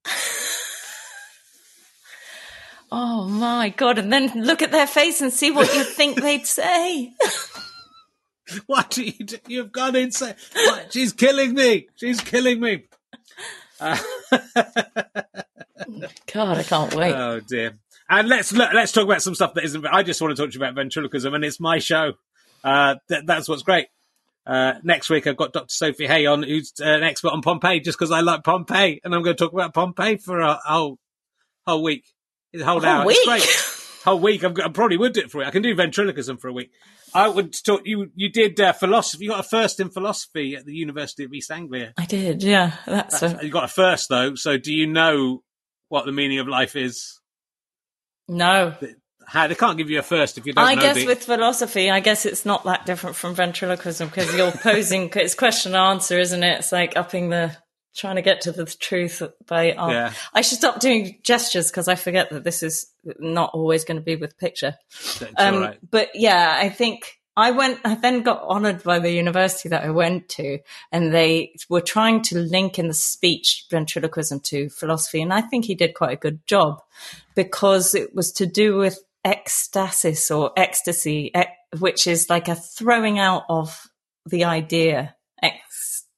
[2.92, 3.98] oh my god!
[3.98, 7.12] And then look at their face and see what you think they'd say.
[8.66, 9.38] what do you do?
[9.46, 10.34] You've gone insane.
[10.54, 10.92] What?
[10.92, 11.88] She's killing me.
[11.96, 12.84] She's killing me.
[13.80, 13.96] Uh,
[16.32, 17.14] God, I can't wait.
[17.14, 17.74] Oh dear.
[18.08, 19.86] And let's let's talk about some stuff that isn't.
[19.86, 22.12] I just want to talk to you about ventriloquism, and it's my show.
[22.62, 23.86] Uh, th- that's what's great.
[24.44, 25.68] Uh, next week, I've got Dr.
[25.68, 29.14] Sophie Hay on, who's uh, an expert on Pompeii, just because I like Pompeii, and
[29.14, 30.98] I'm going to talk about Pompeii for a whole
[31.66, 32.04] whole week,
[32.54, 33.06] a whole, hour.
[33.06, 33.16] Week?
[33.20, 33.78] It's great.
[34.04, 34.42] whole week.
[34.42, 35.48] I'm, I probably would do it for you.
[35.48, 36.70] I can do ventriloquism for a week.
[37.14, 37.82] I would talk.
[37.84, 39.24] You you did uh, philosophy.
[39.24, 41.92] You got a first in philosophy at the University of East Anglia.
[41.96, 42.42] I did.
[42.42, 43.44] Yeah, that's, that's a...
[43.44, 44.34] you got a first though.
[44.34, 45.42] So do you know
[45.88, 47.20] what the meaning of life is?
[48.28, 48.74] No.
[49.26, 51.06] How, they can't give you a first if you don't I guess the...
[51.06, 55.74] with philosophy, I guess it's not that different from ventriloquism because you're posing, it's question
[55.74, 56.58] and answer, isn't it?
[56.58, 57.56] It's like upping the,
[57.94, 60.12] trying to get to the truth by, oh, yeah.
[60.32, 62.86] I should stop doing gestures because I forget that this is
[63.18, 64.74] not always going to be with picture.
[65.36, 65.78] Um, right.
[65.90, 69.90] But yeah, I think I went, I then got honored by the university that I
[69.90, 70.58] went to,
[70.90, 75.22] and they were trying to link in the speech ventriloquism to philosophy.
[75.22, 76.82] And I think he did quite a good job
[77.34, 81.32] because it was to do with ecstasis or ecstasy,
[81.78, 83.86] which is like a throwing out of
[84.26, 85.14] the idea.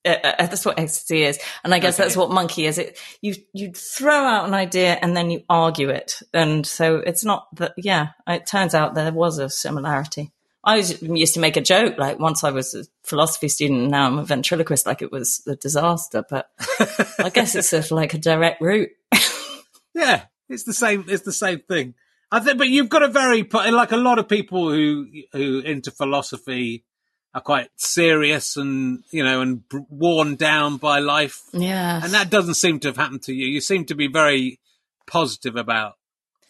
[0.05, 2.05] Uh, uh, that's what ecstasy is, and I guess okay.
[2.05, 2.79] that's what monkey is.
[2.79, 7.25] It you you throw out an idea and then you argue it, and so it's
[7.25, 7.73] not that.
[7.79, 10.33] Yeah, it turns out there was a similarity.
[10.63, 13.91] I was, used to make a joke like once I was a philosophy student, and
[13.91, 16.25] now I'm a ventriloquist, like it was a disaster.
[16.29, 16.51] But
[17.19, 18.91] I guess it's sort of like a direct route.
[19.95, 21.05] yeah, it's the same.
[21.09, 21.95] It's the same thing.
[22.31, 25.91] I think, but you've got a very like a lot of people who who into
[25.91, 26.85] philosophy
[27.35, 31.43] are quite serious and you know and worn down by life.
[31.53, 33.47] Yeah, and that doesn't seem to have happened to you.
[33.47, 34.61] You seem to be very
[35.07, 35.95] positive about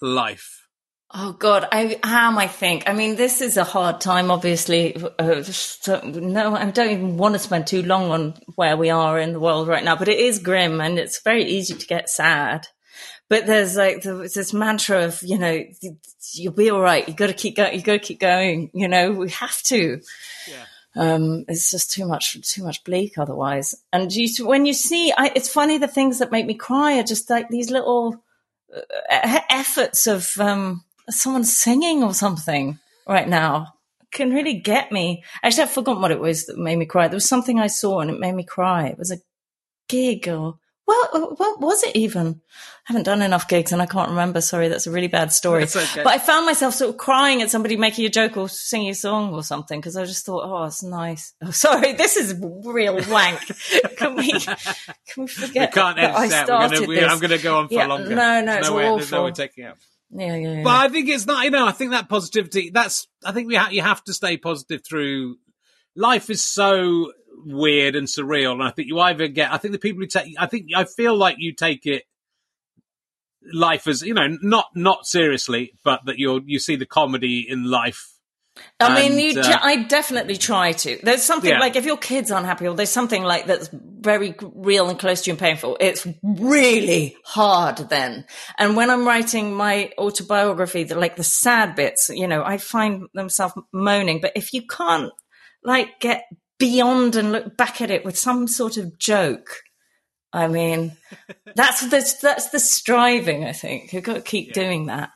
[0.01, 0.69] life.
[1.17, 2.39] Oh God, I am.
[2.39, 2.89] I think.
[2.89, 4.31] I mean, this is a hard time.
[4.31, 5.43] Obviously, uh,
[6.05, 9.41] no, I don't even want to spend too long on where we are in the
[9.41, 9.97] world right now.
[9.97, 12.67] But it is grim, and it's very easy to get sad.
[13.31, 15.65] But there's like there's this mantra of you know
[16.35, 17.07] you'll be all right.
[17.09, 17.75] You got to keep going.
[17.75, 18.71] You got to keep going.
[18.75, 20.01] You know we have to.
[20.49, 20.65] Yeah.
[20.97, 23.75] Um, it's just too much, too much bleak otherwise.
[23.93, 27.03] And you, when you see, I, it's funny the things that make me cry are
[27.05, 28.23] just like these little
[28.75, 32.79] uh, efforts of um, someone singing or something
[33.09, 33.75] right now.
[34.13, 35.25] can really get me.
[35.43, 37.09] Actually, I've forgotten what it was that made me cry.
[37.09, 38.87] There was something I saw and it made me cry.
[38.87, 39.19] It was a
[39.89, 40.55] gig or
[40.87, 42.41] well, uh, what was it even?
[42.89, 44.43] I haven't done enough gigs and I can't remember.
[44.43, 45.63] Sorry, that's a really bad story.
[45.63, 46.03] okay.
[46.03, 48.95] But I found myself sort of crying at somebody making a joke or singing a
[48.95, 51.33] song or something because I just thought, oh, it's nice.
[51.43, 53.41] Oh, sorry, this is real wank.
[53.97, 54.57] can we can
[55.17, 56.47] we forget We can't I that.
[56.47, 57.03] Gonna, we?
[57.03, 58.15] I'm going to go on for Yeah, longer.
[58.15, 59.19] No, no, it's no way, awful.
[59.19, 59.79] No way taking out.
[60.11, 60.63] yeah, yeah, yeah.
[60.65, 61.45] But I think it's not.
[61.45, 62.71] You know, I think that positivity.
[62.71, 63.07] That's.
[63.25, 65.37] I think we ha- you have to stay positive through.
[65.97, 67.13] Life is so
[67.45, 69.53] weird and surreal, and I think you either get.
[69.53, 70.35] I think the people who take.
[70.39, 72.05] I think I feel like you take it.
[73.53, 77.71] Life as you know, not not seriously, but that you're you see the comedy in
[77.71, 78.11] life.
[78.81, 80.99] I mean, And, you, uh, I definitely try to.
[81.03, 81.59] There's something Yeah.
[81.59, 85.31] like if your kid's unhappy or there's something like that's very real and close to
[85.31, 88.27] you and painful, it's really hard then.
[88.57, 93.09] And when I'm writing my autobiography, the, like the sad bits, you know, I find
[93.13, 94.21] themselves moaning.
[94.21, 95.11] But if you can't
[95.65, 96.25] like get
[96.65, 99.61] beyond and look back at it with some sort of joke,
[100.33, 100.97] I mean,
[101.55, 103.45] that's the that's the striving.
[103.45, 105.11] I think you've got to keep doing that.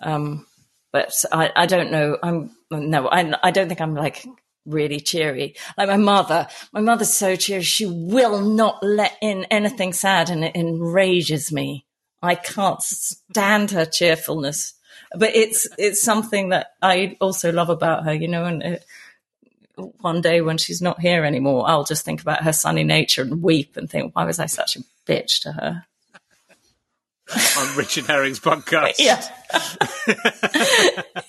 [0.00, 0.46] Um,
[0.92, 2.16] but I, I don't know.
[2.22, 4.24] I'm no, I, I don't think I'm like
[4.64, 5.56] really cheery.
[5.76, 7.62] Like my mother, my mother's so cheery.
[7.62, 11.84] She will not let in anything sad, and it enrages me.
[12.22, 14.72] I can't stand her cheerfulness.
[15.14, 18.46] But it's it's something that I also love about her, you know.
[18.46, 18.84] And it,
[19.76, 23.42] one day when she's not here anymore, I'll just think about her sunny nature and
[23.42, 25.84] weep and think, why was I such a bitch to her?
[27.58, 28.96] on Richard Herring's podcast.
[28.98, 29.26] Yeah,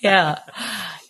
[0.02, 0.38] yeah.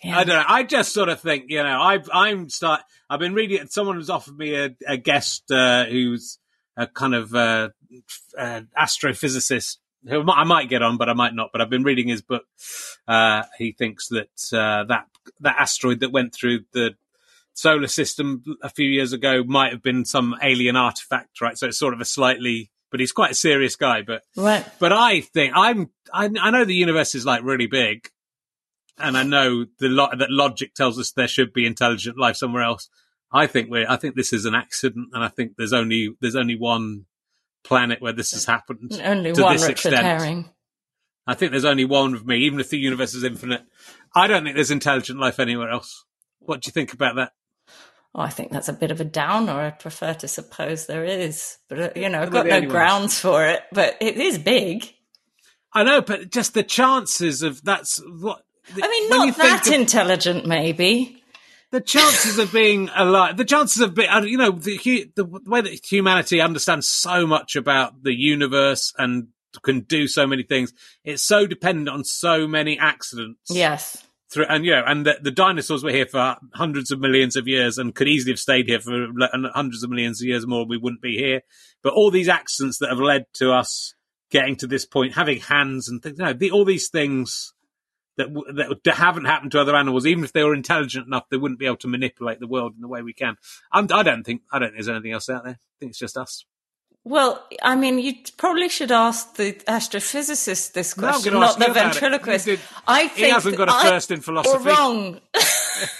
[0.05, 0.43] I don't know.
[0.47, 2.81] I just sort of think, you know, I've I'm start.
[3.09, 3.67] I've been reading.
[3.67, 6.39] Someone has offered me a, a guest uh, who's
[6.77, 7.69] a kind of uh,
[8.37, 9.77] uh, astrophysicist.
[10.07, 11.49] Who I might- I might get on, but I might not.
[11.51, 12.43] But I've been reading his book.
[13.07, 15.07] Uh, he thinks that uh, that
[15.41, 16.91] that asteroid that went through the
[17.57, 21.57] solar system a few years ago might have been some alien artifact, right?
[21.57, 22.71] So it's sort of a slightly.
[22.91, 24.01] But he's quite a serious guy.
[24.03, 24.65] But Right.
[24.79, 25.89] but I think I'm.
[26.13, 28.07] I, I know the universe is like really big,
[28.97, 32.63] and I know the lo- that logic tells us there should be intelligent life somewhere
[32.63, 32.87] else.
[33.29, 33.89] I think we're.
[33.89, 37.07] I think this is an accident, and I think there's only there's only one
[37.65, 38.97] planet where this has happened.
[39.03, 40.05] Only to one this Richard extent.
[40.05, 40.49] Herring.
[41.25, 43.63] I think there's only one of me, even if the universe is infinite.
[44.15, 46.05] I don't think there's intelligent life anywhere else.
[46.39, 47.33] What do you think about that?
[48.17, 49.53] Oh, I think that's a bit of a downer.
[49.53, 53.45] I'd prefer to suppose there is, but uh, you know, I've got no grounds for
[53.45, 53.61] it.
[53.71, 54.91] But it is big.
[55.71, 58.43] I know, but just the chances of that's what.
[58.81, 61.21] I mean, not that of- intelligent, maybe.
[61.71, 65.85] the chances of being alive, the chances of being, you know, the, the way that
[65.85, 69.27] humanity understands so much about the universe and
[69.63, 73.49] can do so many things, it's so dependent on so many accidents.
[73.49, 74.03] Yes.
[74.29, 77.47] Through, and you know, and the, the dinosaurs were here for hundreds of millions of
[77.47, 79.07] years and could easily have stayed here for
[79.53, 80.65] hundreds of millions of years more.
[80.65, 81.41] We wouldn't be here.
[81.81, 83.93] But all these accidents that have led to us
[84.29, 87.53] getting to this point, having hands and things, you know, the, all these things
[88.17, 88.27] that,
[88.83, 91.65] that haven't happened to other animals, even if they were intelligent enough, they wouldn't be
[91.65, 93.37] able to manipulate the world in the way we can.
[93.71, 95.53] I'm, I don't think, I don't think there's anything else out there.
[95.53, 96.45] I think it's just us.
[97.09, 101.65] Well, I mean, you probably should ask the astrophysicist this No, question, gonna not the
[101.67, 101.99] you about it.
[101.99, 102.45] ventriloquist.
[102.45, 104.57] Did- I he think hasn't got a I- first in philosophy.
[104.57, 105.21] Or wrong.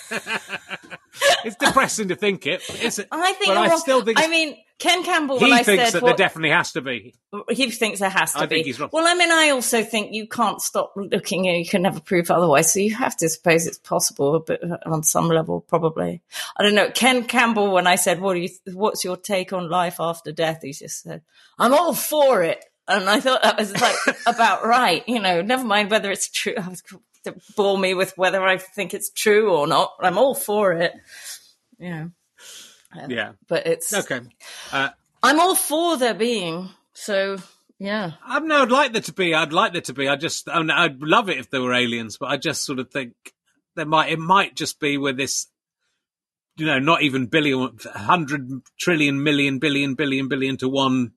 [1.45, 2.61] It's depressing to think it.
[2.69, 3.77] I think but I wrong.
[3.79, 5.39] still think I mean, Ken Campbell.
[5.39, 7.15] he when I thinks said that there definitely has to be.
[7.49, 8.55] he thinks there has to I be.
[8.57, 8.89] think he's wrong.
[8.93, 12.29] Well, I mean, I also think you can't stop looking, and you can never prove
[12.29, 12.71] otherwise.
[12.73, 16.21] So you have to suppose it's possible, but uh, on some level, probably.
[16.57, 16.91] I don't know.
[16.91, 18.49] Ken Campbell, when I said, "What do you?
[18.73, 21.21] What's your take on life after death?" He just said,
[21.57, 23.95] "I'm all for it," and I thought that was like
[24.27, 25.03] about right.
[25.07, 26.53] You know, never mind whether it's true.
[26.61, 26.83] I was
[27.55, 29.93] bore me with whether I think it's true or not.
[29.99, 30.93] I'm all for it.
[31.79, 32.07] Yeah.
[32.95, 33.31] know, Yeah.
[33.47, 34.21] but it's Okay.
[34.71, 34.89] Uh,
[35.23, 36.69] I'm all for there being.
[36.93, 37.37] So
[37.79, 38.11] yeah.
[38.25, 39.33] I no, I'd like there to be.
[39.33, 40.07] I'd like there to be.
[40.07, 42.79] I just, I mean, I'd love it if there were aliens, but I just sort
[42.79, 43.13] of think
[43.75, 44.11] there might.
[44.11, 45.47] It might just be with this,
[46.55, 48.49] you know, not even billion, hundred
[48.79, 51.11] trillion, million, billion, billion, billion to one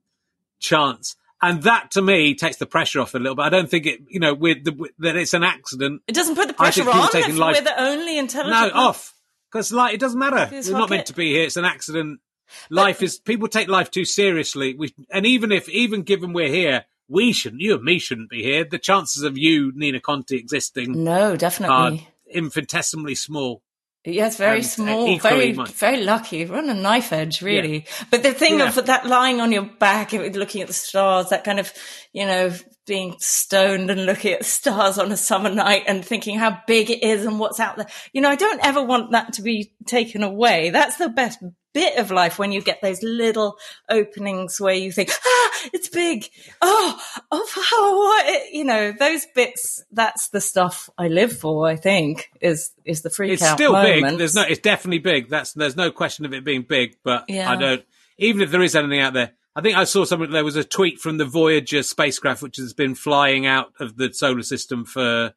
[0.59, 3.43] chance, and that to me takes the pressure off a little bit.
[3.43, 6.03] I don't think it, you know, with the with, that it's an accident.
[6.07, 8.55] It doesn't put the pressure on if life- we're the only intelligent.
[8.55, 8.87] No, one.
[8.89, 9.15] off
[9.51, 10.49] because like it doesn't matter.
[10.51, 11.07] Just We're not meant it.
[11.07, 11.45] to be here.
[11.45, 12.21] It's an accident.
[12.69, 14.75] Life is people take life too seriously.
[14.75, 17.63] We and even if even given we're here, we shouldn't.
[17.63, 18.65] You and me shouldn't be here.
[18.65, 22.09] The chances of you, Nina Conti, existing No, are definitely.
[22.29, 23.63] infinitesimally small.
[24.05, 25.73] Yes, very and, uh, small, very much.
[25.73, 26.47] very lucky.
[26.47, 27.87] We're on a knife edge, really.
[28.11, 28.69] But the thing Yeah.
[28.69, 31.71] of that lying on your back, and looking at the stars, that kind of,
[32.15, 32.51] you know,
[32.91, 37.05] being stoned and looking at stars on a summer night and thinking how big it
[37.05, 37.87] is and what's out there.
[38.13, 40.71] You know, I don't ever want that to be taken away.
[40.71, 41.39] That's the best
[41.73, 43.57] bit of life when you get those little
[43.89, 46.27] openings where you think, ah, it's big.
[46.61, 48.43] Oh, oh, oh?
[48.53, 53.11] You know, those bits, that's the stuff I live for, I think, is, is the
[53.11, 54.11] freak It's out still moments.
[54.11, 54.19] big.
[54.19, 54.43] There's no.
[54.43, 55.29] It's definitely big.
[55.29, 56.97] That's there's no question of it being big.
[57.05, 57.49] But Yeah.
[57.49, 57.85] I don't.
[58.19, 60.31] Even if there is anything out there, I think I saw something.
[60.31, 64.13] There was a tweet from the Voyager spacecraft, which has been flying out of the
[64.13, 65.35] solar system for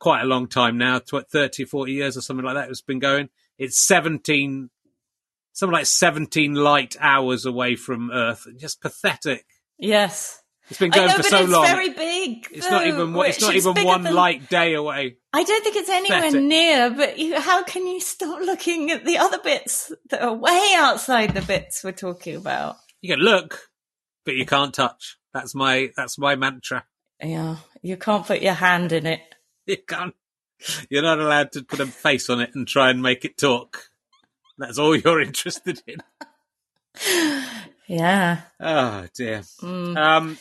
[0.00, 2.68] quite a long time now, tw- 30, 40 years or something like that.
[2.70, 3.28] It's been going.
[3.58, 4.68] It's 17,
[5.52, 8.46] something like 17 light hours away from Earth.
[8.58, 9.46] Just pathetic.
[9.78, 10.40] Yes.
[10.68, 11.64] It's been going know, for so it's long.
[11.64, 12.46] It's very big.
[12.50, 13.14] it's not even.
[13.14, 15.18] one- It's not even one than- light day away.
[15.32, 16.42] I don't think it's anywhere Pathetic.
[16.42, 20.72] near, but you, how can you stop looking at the other bits that are way
[20.76, 22.76] outside the bits we're talking about?
[23.02, 23.68] You can look,
[24.24, 25.18] but you can't touch.
[25.34, 25.90] That's my.
[25.96, 26.84] That's my mantra.
[27.22, 29.20] Yeah, you can't put your hand in it.
[29.64, 30.12] You can't.
[30.90, 33.90] You're not allowed to put a face on it and try and make it talk.
[34.58, 36.02] That's all you're interested in.
[37.86, 38.40] Yeah.
[38.58, 39.42] Oh dear.
[39.60, 39.96] Mm.
[39.96, 40.38] Um,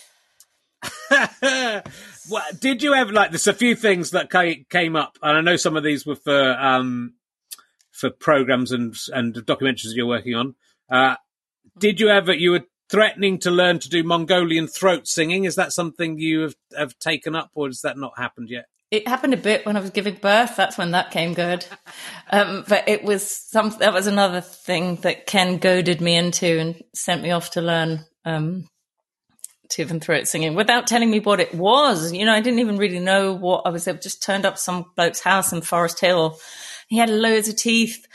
[2.29, 3.29] well, did you ever like?
[3.31, 6.15] There's a few things that ca- came up, and I know some of these were
[6.15, 7.13] for um,
[7.91, 10.55] for programs and and documentaries you're working on.
[10.89, 11.15] Uh,
[11.77, 12.33] did you ever?
[12.33, 15.45] You were threatening to learn to do Mongolian throat singing.
[15.45, 18.65] Is that something you have, have taken up, or has that not happened yet?
[18.91, 20.57] It happened a bit when I was giving birth.
[20.57, 21.65] That's when that came good.
[22.29, 26.83] Um, but it was some, that was another thing that Ken goaded me into and
[26.93, 28.67] sent me off to learn, um,
[29.69, 32.11] tooth and throat singing without telling me what it was.
[32.11, 33.85] You know, I didn't even really know what I was.
[33.85, 36.37] Just turned up some bloke's house in Forest Hill.
[36.89, 38.05] He had loads of teeth.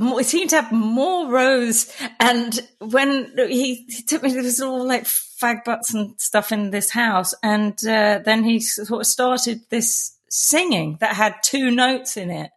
[0.00, 1.92] More- It seemed to have more rows.
[2.20, 6.70] And when he, he took me, there was all like fag butts and stuff in
[6.70, 7.34] this house.
[7.42, 12.50] And uh, then he sort of started this singing that had two notes in it.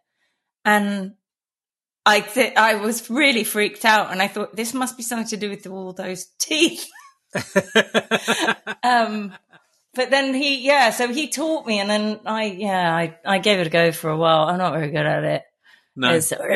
[0.64, 1.14] And
[2.04, 4.10] I th- I was really freaked out.
[4.10, 6.88] And I thought, this must be something to do with all those teeth.
[8.82, 9.32] um,
[9.94, 13.58] but then he, yeah, so he taught me, and then I, yeah, I, I gave
[13.58, 14.48] it a go for a while.
[14.48, 15.42] I'm not very good at it.
[15.94, 16.14] No.
[16.14, 16.46] It's that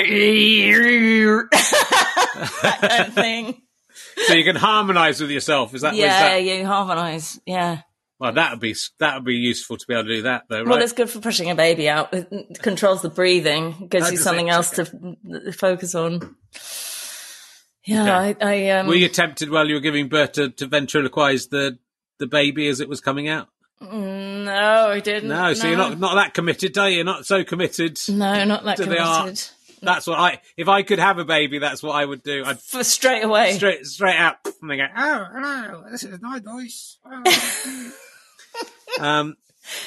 [3.13, 3.63] thing.
[4.27, 5.75] so you can harmonise with yourself.
[5.75, 5.93] Is that?
[5.93, 7.39] is yeah, that- you harmonise.
[7.47, 7.83] Yeah.
[8.19, 10.61] Well, that would be that would be useful to be able to do that, though,
[10.61, 10.67] right?
[10.67, 12.15] Well, it's good for pushing a baby out.
[12.15, 16.35] It controls the breathing, gives How you something else to focus on.
[17.85, 21.51] Yeah, I, I um, Were you tempted while you were giving birth to, to ventriloquize
[21.51, 21.79] the
[22.19, 23.49] the baby as it was coming out?
[23.81, 25.29] No, I didn't.
[25.29, 27.05] No, so you're not not that committed, are you?
[27.05, 27.99] Not so committed.
[28.09, 29.21] No, not that to the art.
[29.25, 29.49] committed.
[29.83, 30.41] That's what I.
[30.57, 32.45] If I could have a baby, that's what I would do.
[32.47, 33.53] I'd For straight away.
[33.53, 36.97] straight straight out and they go, "Oh, hello, this is my voice."
[39.01, 39.37] um,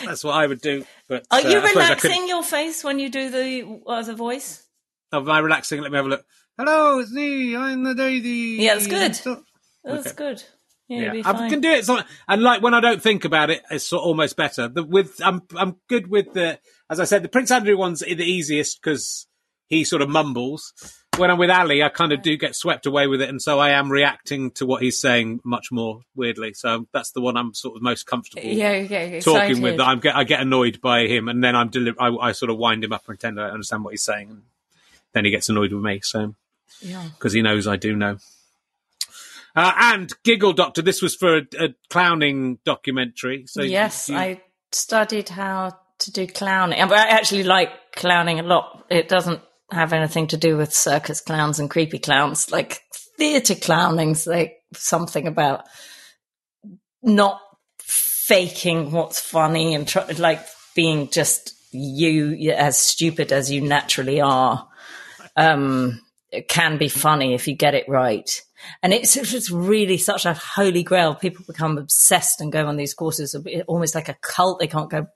[0.05, 0.85] that's what I would do.
[1.07, 3.81] But Are uh, you I suppose I couldn't- relaxing your face when you do the
[3.87, 4.63] uh, the voice?
[5.11, 5.81] Oh, am I relaxing?
[5.81, 6.25] Let me have a look.
[6.57, 7.55] Hello, it's me.
[7.55, 8.57] I'm the lady.
[8.61, 9.15] Yeah, it's good.
[9.15, 9.43] So-
[9.83, 10.15] That's Okay.
[10.15, 10.43] good.
[10.89, 11.85] Yeah, Yeah, I can do it.
[11.85, 14.67] So, and like when I don't think about it, it's almost better.
[14.67, 16.59] The, with I'm I'm good with the
[16.89, 19.27] as I said, the Prince Andrew one's the easiest because
[19.67, 20.73] he sort of mumbles.
[21.17, 23.59] When I'm with Ali, I kind of do get swept away with it, and so
[23.59, 26.53] I am reacting to what he's saying much more weirdly.
[26.53, 29.73] So that's the one I'm sort of most comfortable yeah, yeah, talking with.
[29.73, 29.81] excited.
[29.81, 32.57] I'm get I get annoyed by him, and then I'm deli- I, I sort of
[32.57, 34.41] wind him up and pretend I don't understand what he's saying, and
[35.13, 35.99] then he gets annoyed with me.
[36.01, 36.33] So
[36.81, 37.09] Yeah.
[37.15, 38.17] because he knows I do know.
[39.55, 43.45] Uh, and Giggle Doctor, this was for a, a clowning documentary.
[43.47, 44.41] So yes, you- I
[44.71, 46.79] studied how to do clowning.
[46.81, 48.85] I actually like clowning a lot.
[48.89, 49.41] It doesn't
[49.71, 52.51] have anything to do with circus clowns and creepy clowns.
[52.51, 52.81] Like
[53.17, 55.65] theatre clowning's like something about
[57.01, 57.41] not
[57.79, 60.45] faking what's funny and try, like
[60.75, 64.67] being just you as stupid as you naturally are.
[65.35, 68.41] Um, it can be funny if you get it right.
[68.81, 71.15] And it's it's really such a holy grail.
[71.15, 73.35] People become obsessed and go on these courses,
[73.67, 74.59] almost like a cult.
[74.59, 75.07] They can't go,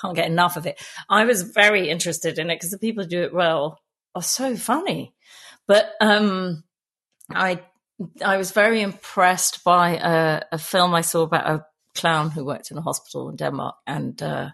[0.00, 0.80] can't get enough of it.
[1.08, 3.78] I was very interested in it because the people who do it well
[4.14, 5.14] are so funny.
[5.66, 6.64] But um,
[7.30, 7.60] I
[8.24, 12.70] I was very impressed by a, a film I saw about a clown who worked
[12.70, 14.50] in a hospital in Denmark, and uh,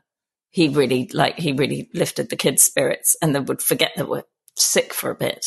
[0.51, 4.25] he really like he really lifted the kids' spirits, and they would forget they were
[4.57, 5.47] sick for a bit.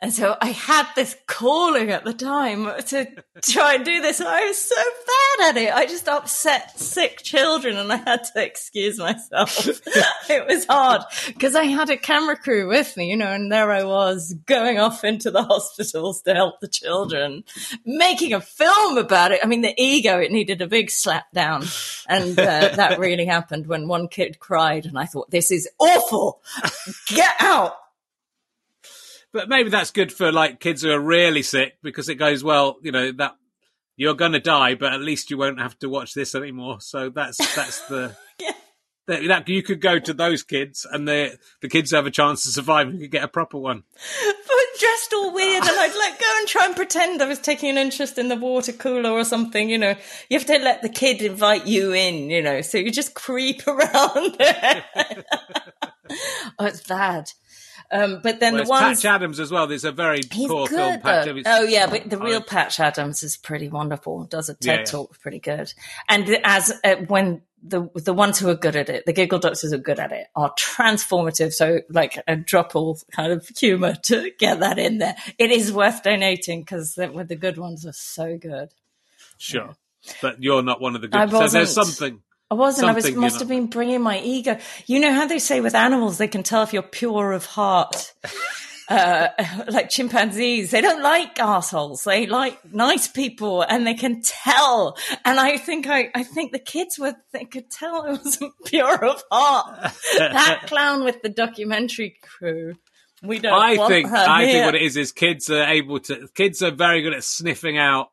[0.00, 3.06] And so I had this calling at the time to
[3.42, 4.20] try and do this.
[4.20, 5.74] And I was so bad at it.
[5.74, 9.66] I just upset sick children and I had to excuse myself.
[10.30, 13.72] it was hard because I had a camera crew with me, you know, and there
[13.72, 17.42] I was going off into the hospitals to help the children,
[17.84, 19.40] making a film about it.
[19.42, 21.64] I mean, the ego, it needed a big slap down.
[22.08, 26.40] And uh, that really happened when one kid cried and I thought, this is awful.
[27.08, 27.74] Get out.
[29.32, 32.76] But maybe that's good for like kids who are really sick because it goes well.
[32.82, 33.36] You know that
[33.96, 36.80] you're going to die, but at least you won't have to watch this anymore.
[36.80, 38.16] So that's that's the.
[38.40, 38.52] Yeah.
[39.08, 42.42] That, that you could go to those kids, and the the kids have a chance
[42.42, 42.88] to survive.
[42.88, 43.84] and You could get a proper one.
[43.96, 47.70] but dressed all weird and I'd like go and try and pretend I was taking
[47.70, 49.94] an interest in the water cooler or something, you know.
[50.28, 53.62] You have to let the kid invite you in, you know, so you just creep
[53.66, 54.36] around.
[56.58, 57.30] oh, it's bad.
[57.90, 59.66] Um, but then Well, the ones Patch Adams as well.
[59.66, 60.76] There's a very poor good.
[60.76, 61.00] film.
[61.00, 61.26] Patch.
[61.26, 61.42] Adams.
[61.46, 64.24] Oh yeah, but the real Patch Adams is pretty wonderful.
[64.24, 64.84] Does a TED Yeah, yeah.
[64.84, 65.72] talk pretty good.
[66.08, 69.72] And as uh, when the the ones who are good at it, the giggle doctors
[69.72, 71.52] are good at it, are transformative.
[71.52, 75.16] So like a drop dropple kind of humor to get that in there.
[75.38, 78.68] It is worth donating because the, the good ones are so good.
[79.38, 79.76] Sure,
[80.20, 81.16] but you're not one of the good.
[81.20, 82.20] I so there's something.
[82.50, 82.88] I wasn't.
[82.88, 84.58] I was must you have been bringing my ego.
[84.86, 88.14] You know how they say with animals they can tell if you're pure of heart.
[88.90, 89.28] Uh,
[89.68, 92.04] like chimpanzees, they don't like assholes.
[92.04, 94.96] They like nice people, and they can tell.
[95.26, 99.04] And I think I, I think the kids were they could tell I wasn't pure
[99.04, 99.92] of heart.
[100.16, 102.76] that clown with the documentary crew.
[103.22, 103.52] We don't.
[103.52, 106.26] I think I think what it is is kids are able to.
[106.34, 108.08] Kids are very good at sniffing out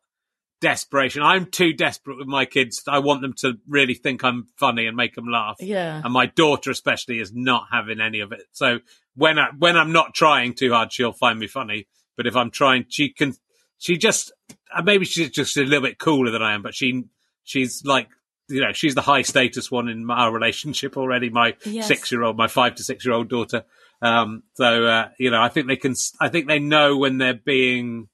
[0.61, 1.21] desperation.
[1.21, 2.83] I'm too desperate with my kids.
[2.87, 5.57] I want them to really think I'm funny and make them laugh.
[5.59, 6.01] Yeah.
[6.03, 8.43] And my daughter especially is not having any of it.
[8.51, 8.79] So
[9.15, 11.87] when I when I'm not trying too hard, she'll find me funny.
[12.17, 13.33] But if I'm trying, she can.
[13.77, 14.31] She just
[14.73, 16.61] uh, maybe she's just a little bit cooler than I am.
[16.61, 17.03] But she
[17.43, 18.07] she's like
[18.47, 21.29] you know she's the high status one in our relationship already.
[21.29, 21.87] My Yes.
[21.87, 23.63] six year old, my five to six year old daughter.
[24.01, 25.93] Um, so uh, you know, I think they can.
[26.21, 28.07] I think they know when they're being.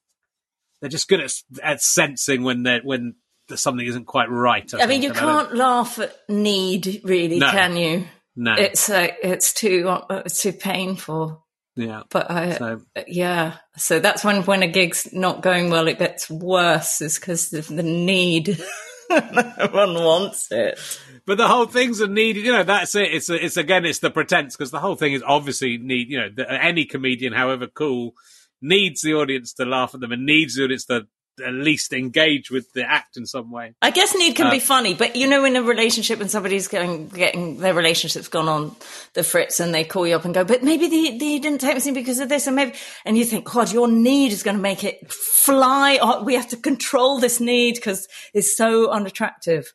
[0.82, 1.32] They're just good at,
[1.64, 3.16] at sensing when they're when
[3.54, 4.70] something isn't quite right.
[4.74, 7.52] I mean, think, you I can't laugh at need, really, No.
[7.52, 8.06] can you?
[8.36, 8.54] No.
[8.54, 11.46] It's uh, it's too uh, it's too painful.
[11.76, 12.04] yeah.
[12.10, 16.30] But I, So- yeah, so that's when when a gig's not going well, it gets
[16.30, 17.02] worse.
[17.02, 18.58] Is because of the need.
[19.10, 20.80] no one wants it.
[21.26, 22.38] But the whole thing's a need.
[22.38, 23.14] You know, that's it.
[23.14, 26.10] It's it's again, it's the pretense because the whole thing is obviously need.
[26.10, 28.14] You know, the, any comedian, however cool,
[28.62, 31.08] needs the audience to laugh at them and needs the audience to
[31.44, 33.74] at least engage with the act in some way.
[33.82, 36.68] I guess need can Uh, be funny, but you know, in a relationship, when somebody's
[36.68, 38.76] going, getting their relationship's gone on
[39.14, 41.84] the fritz, and they call you up and go, "But maybe they, they didn't take
[41.84, 42.74] me because of this," and maybe,
[43.06, 46.50] and you think, "God, your need is going to make it fly." Oh, we have
[46.50, 49.74] to control this need because it's so unattractive.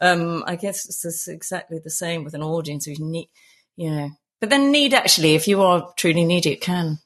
[0.00, 2.86] Um, I guess it's exactly the same with an audience.
[2.86, 3.28] You need,
[3.76, 4.10] you know,
[4.40, 6.98] but then need actually, if you are truly needy, it can.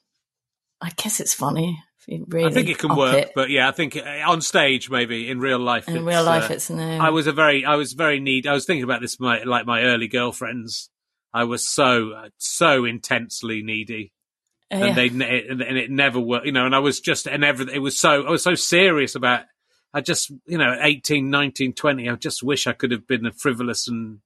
[0.81, 1.83] I guess it's funny.
[2.07, 3.31] Really I think it can work, it.
[3.35, 5.87] but yeah, I think uh, on stage maybe in real life.
[5.87, 6.97] In it's, real life, uh, it's no.
[6.97, 8.47] I was a very, I was very need.
[8.47, 10.89] I was thinking about this, my like my early girlfriends.
[11.33, 14.11] I was so uh, so intensely needy.
[14.71, 14.85] Yeah.
[14.85, 17.79] and they and it never worked you know and i was just and everything it
[17.79, 19.45] was so i was so serious about
[19.95, 23.31] i just you know 18 19 20 i just wish i could have been a
[23.31, 24.19] frivolous and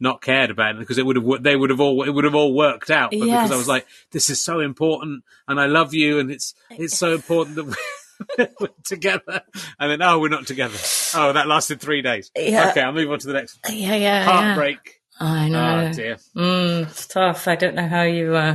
[0.00, 2.34] not cared about it because it would have they would have all it would have
[2.34, 5.92] all worked out but because i was like this is so important and i love
[5.94, 7.56] you and it's it's so important
[8.36, 9.42] that we're, together
[9.80, 10.76] and then oh we're not together
[11.14, 12.70] oh that lasted three days Yeah.
[12.70, 14.24] okay i'll move on to the next yeah, yeah, yeah.
[14.24, 15.88] heartbreak I know.
[15.90, 17.48] oh dear Mm, it's tough.
[17.48, 18.54] I don't know how you uh,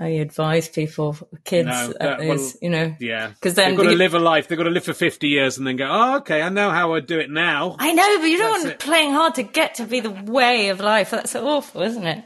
[0.00, 2.96] how you advise people, kids, No, at that- well, you know.
[2.98, 4.94] yeah because then they've got to you- live a life they've got to live for
[4.94, 7.92] 50 years and then go oh okay i know how i do it now I
[7.92, 8.78] know, but you don't That's want it.
[8.80, 11.10] playing hard to get to be the way of life.
[11.10, 12.24] That's awful, isn't it?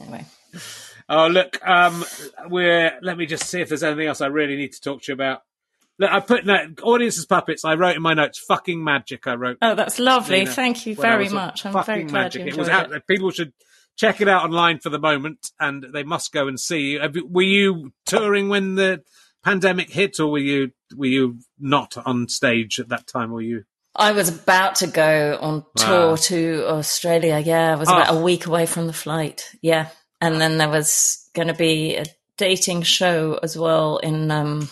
[0.00, 0.24] Anyway,
[1.08, 2.04] Oh, look, um,
[2.48, 5.12] we're, let me just see if there's anything else I really need to talk to
[5.12, 5.42] you about.
[5.98, 9.58] Look, I put, no, audiences puppets, I wrote in my notes, fucking magic, I wrote.
[9.62, 10.46] oh, that's lovely.
[10.46, 11.64] Thank you very much.
[11.66, 12.42] I'm very glad magic.
[12.42, 12.74] you It was it.
[12.74, 13.06] out.
[13.06, 13.52] People should
[13.96, 17.00] check it out online for the moment and they must go and see you.
[17.28, 19.02] Were you touring when the
[19.44, 23.30] pandemic hit or were you, were you not on stage at that time?
[23.30, 23.64] Were you?
[23.96, 26.16] I was about to go on tour Wow.
[26.16, 27.38] to Australia.
[27.38, 27.94] Yeah, I was Oh.
[27.96, 29.48] about a week away from the flight.
[29.62, 29.88] Yeah,
[30.20, 32.04] and then there was going to be a
[32.36, 33.98] dating show as well.
[33.98, 34.68] In um,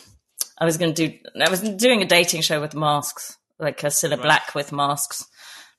[0.58, 1.18] I was going to do.
[1.40, 5.24] I was doing a dating show with masks, like a Cilla Black with masks.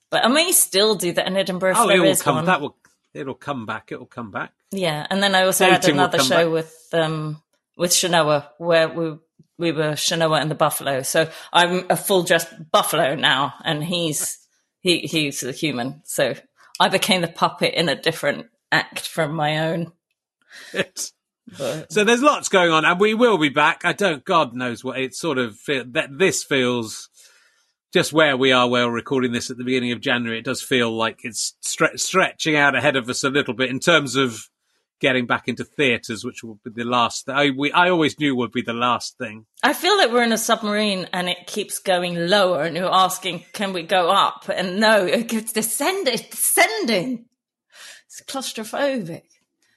[0.09, 1.73] But I may still do that in Edinburgh.
[1.75, 2.45] Oh, it will come, one.
[2.45, 2.77] that will,
[3.13, 3.91] it'll come back.
[3.91, 4.51] It'll come back.
[4.71, 6.51] Yeah, and then I also had Dating will another show back.
[6.51, 7.41] with um
[7.77, 9.17] with Shenoah, where we
[9.57, 11.01] we were Shenoah and the buffalo.
[11.03, 14.39] So I'm a full dress buffalo now, and he's
[14.81, 16.01] he he's the human.
[16.05, 16.35] So
[16.79, 19.91] I became the puppet in a different act from my own.
[20.71, 21.11] But-
[21.91, 23.83] So there's lots going on, and we will be back.
[23.85, 27.09] I don't, God knows what it sort of feel, that this feels
[27.93, 28.67] just where we are.
[28.67, 31.99] Where we're recording this at the beginning of January, it does feel like it's stre-
[31.99, 34.49] stretching out ahead of us a little bit in terms of
[34.99, 37.29] getting back into theatres, which will be the last.
[37.29, 39.45] I we I always knew would be the last thing.
[39.61, 43.45] I feel like we're in a submarine and it keeps going lower, and you're asking,
[43.53, 46.17] "Can we go up?" And no, it keeps descending.
[46.31, 47.25] Descending.
[48.07, 49.23] It's claustrophobic.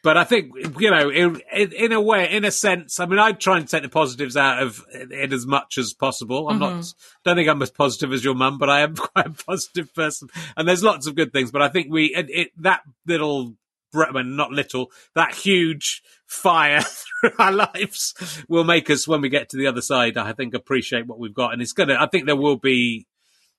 [0.06, 3.18] But I think you know, in, in, in a way, in a sense, I mean,
[3.18, 6.48] I try and take the positives out of it as much as possible.
[6.48, 9.30] I'm not, don't think I'm as positive as your mum, but I am quite a
[9.30, 10.28] positive person.
[10.56, 11.50] And there's lots of good things.
[11.50, 13.56] But I think we, it, it that little,
[13.92, 16.82] mean, not little, that huge fire
[17.20, 18.14] through our lives
[18.48, 21.34] will make us, when we get to the other side, I think appreciate what we've
[21.34, 21.52] got.
[21.52, 23.08] And it's gonna, I think there will be,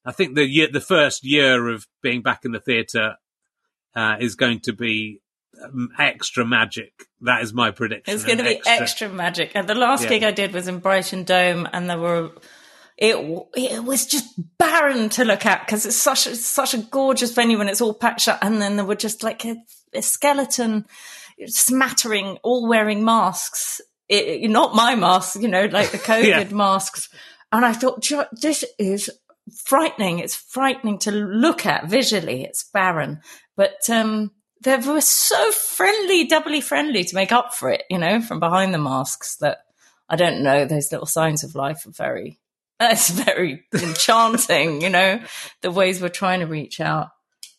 [0.05, 3.17] I think the year, the first year of being back in the theatre
[3.97, 5.19] uh, is going to be
[5.97, 6.93] extra magic.
[7.21, 8.13] That is my prediction.
[8.13, 9.09] It's going to be extra.
[9.09, 9.51] magic.
[9.55, 10.09] And the last Yeah.
[10.09, 12.31] gig I did was in Brighton Dome, and there were
[12.97, 13.15] it
[13.55, 14.25] it was just
[14.57, 17.93] barren to look at because it's such a, such a gorgeous venue and it's all
[17.93, 18.39] packed up.
[18.41, 19.55] And then there were just like a,
[19.93, 20.85] a skeleton
[21.45, 23.81] smattering, all wearing masks.
[24.09, 26.55] It, not my masks, you know, like the COVID Yeah.
[26.55, 27.09] masks.
[27.51, 29.09] And I thought, "Do you know, this is
[29.65, 30.19] frightening.
[30.19, 32.43] It's frightening to look at visually.
[32.43, 33.21] It's barren,
[33.55, 34.31] but um,
[34.63, 37.83] they were so friendly, doubly friendly to make up for it.
[37.89, 39.37] You know, from behind the masks.
[39.37, 39.59] That
[40.09, 40.65] I don't know.
[40.65, 42.39] Those little signs of life are very.
[42.79, 44.81] That's very enchanting.
[44.81, 45.19] you know,
[45.61, 47.09] the ways we're trying to reach out.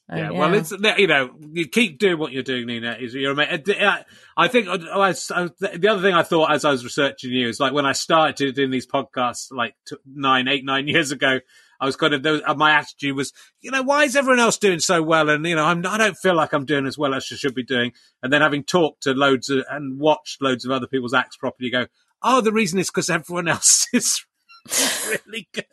[0.08, 2.96] And, Yeah, well, it's you know you keep doing what you're doing, Nina.
[2.98, 4.02] Is you're ama- I uh,
[4.36, 7.48] I think uh, I, I, the other thing I thought as I was researching you
[7.48, 11.40] is like when I started doing these podcasts like t- nine, eight, nine years ago.
[11.80, 14.58] I was kind of was- uh, my attitude was, you know, why is everyone else
[14.58, 15.28] doing so well?
[15.28, 17.54] And you know, I'm I don't feel like I'm doing as well as I should
[17.54, 17.92] be doing.
[18.22, 21.66] And then having talked to loads of, and watched loads of other people's acts properly,
[21.66, 21.86] you go,
[22.22, 24.24] oh, the reason is because everyone else is
[24.68, 25.64] really good.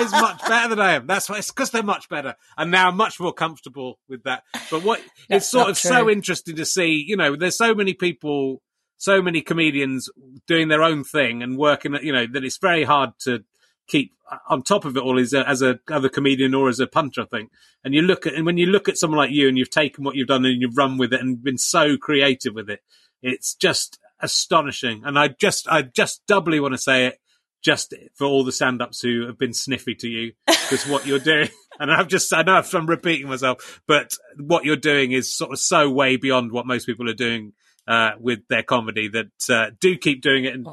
[0.00, 1.06] is much better than I am.
[1.06, 4.42] That's why it's because they're much better, and now I'm much more comfortable with that.
[4.70, 7.04] But what it's sort of so interesting to see.
[7.06, 8.62] You know, there's so many people,
[8.96, 10.08] so many comedians
[10.46, 11.96] doing their own thing and working.
[12.02, 13.44] You know, that it's very hard to
[13.86, 14.12] keep
[14.48, 17.22] on top of it all as a, as a other comedian or as a punter,
[17.22, 17.50] I think.
[17.84, 20.04] And you look at and when you look at someone like you and you've taken
[20.04, 22.80] what you've done and you've run with it and been so creative with it,
[23.22, 25.02] it's just astonishing.
[25.04, 27.20] And I just I just doubly want to say it
[27.64, 31.48] just for all the stand-ups who have been sniffy to you because what you're doing
[31.80, 35.58] and i've just i know i'm repeating myself but what you're doing is sort of
[35.58, 37.54] so way beyond what most people are doing
[37.86, 40.66] uh, with their comedy that uh, do keep doing it and,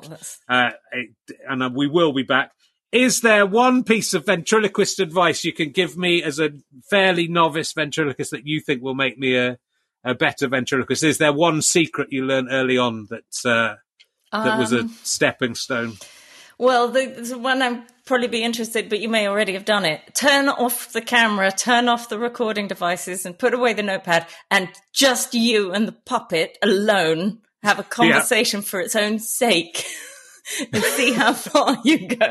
[0.47, 1.09] uh, it,
[1.47, 2.51] and uh, we will be back
[2.91, 6.51] is there one piece of ventriloquist advice you can give me as a
[6.89, 9.57] fairly novice ventriloquist that you think will make me a,
[10.03, 13.75] a better ventriloquist is there one secret you learned early on that uh,
[14.31, 15.97] that was a Um, stepping stone
[16.61, 20.01] Well, the, the one I'd probably be interested, but you may already have done it.
[20.13, 24.69] Turn off the camera, turn off the recording devices, and put away the notepad, and
[24.93, 29.83] just you and the puppet alone have a conversation for its own sake.
[30.73, 32.25] and see how far you go.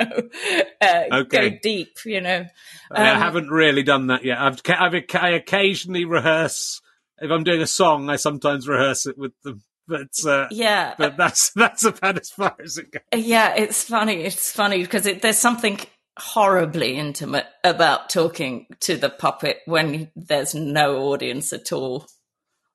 [0.81, 1.51] Uh, Okay.
[1.51, 2.47] Go deep, you know.
[2.91, 4.39] I Um, haven't really done that yet.
[4.39, 6.81] I've, I've I occasionally rehearse
[7.21, 8.09] if I'm doing a song.
[8.11, 10.95] I sometimes rehearse it with them, but uh, Yeah.
[10.99, 13.03] but that's that's about as far as it goes.
[13.25, 14.23] Yeah, it's funny.
[14.23, 15.79] It's funny because it, there's something
[16.19, 22.07] horribly intimate about talking to the puppet when there's no audience at all.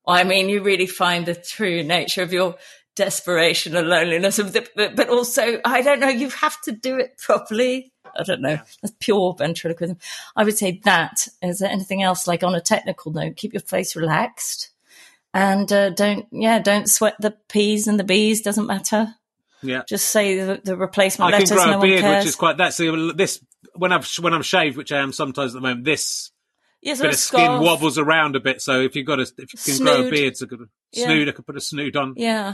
[0.07, 2.55] I mean, you really find the true nature of your
[2.95, 6.97] desperation and loneliness of the, but, but also, I don't know, you have to do
[6.97, 7.91] it properly.
[8.17, 8.57] I don't know.
[8.81, 9.97] That's pure ventriloquism.
[10.35, 11.27] I would say that.
[11.41, 12.27] Is there anything else?
[12.27, 14.69] Like on a technical note, keep your face relaxed
[15.33, 18.41] and uh, don't, yeah, don't sweat the P's and the B's.
[18.41, 19.15] Doesn't matter.
[19.61, 22.57] Yeah, Just say the, the replacement I can grow no a beard, which is quite
[22.57, 23.43] that's the- this
[23.73, 25.85] when I've when I'm shaved, which I am sometimes at the moment.
[25.85, 26.29] This
[26.83, 29.73] yes, bit of skin wobbles around a bit, so if you've got a if you
[29.73, 31.05] can grow a beard, it's a good Yeah.
[31.05, 31.29] snood.
[31.29, 32.13] I could put a snood on.
[32.15, 32.53] Yeah.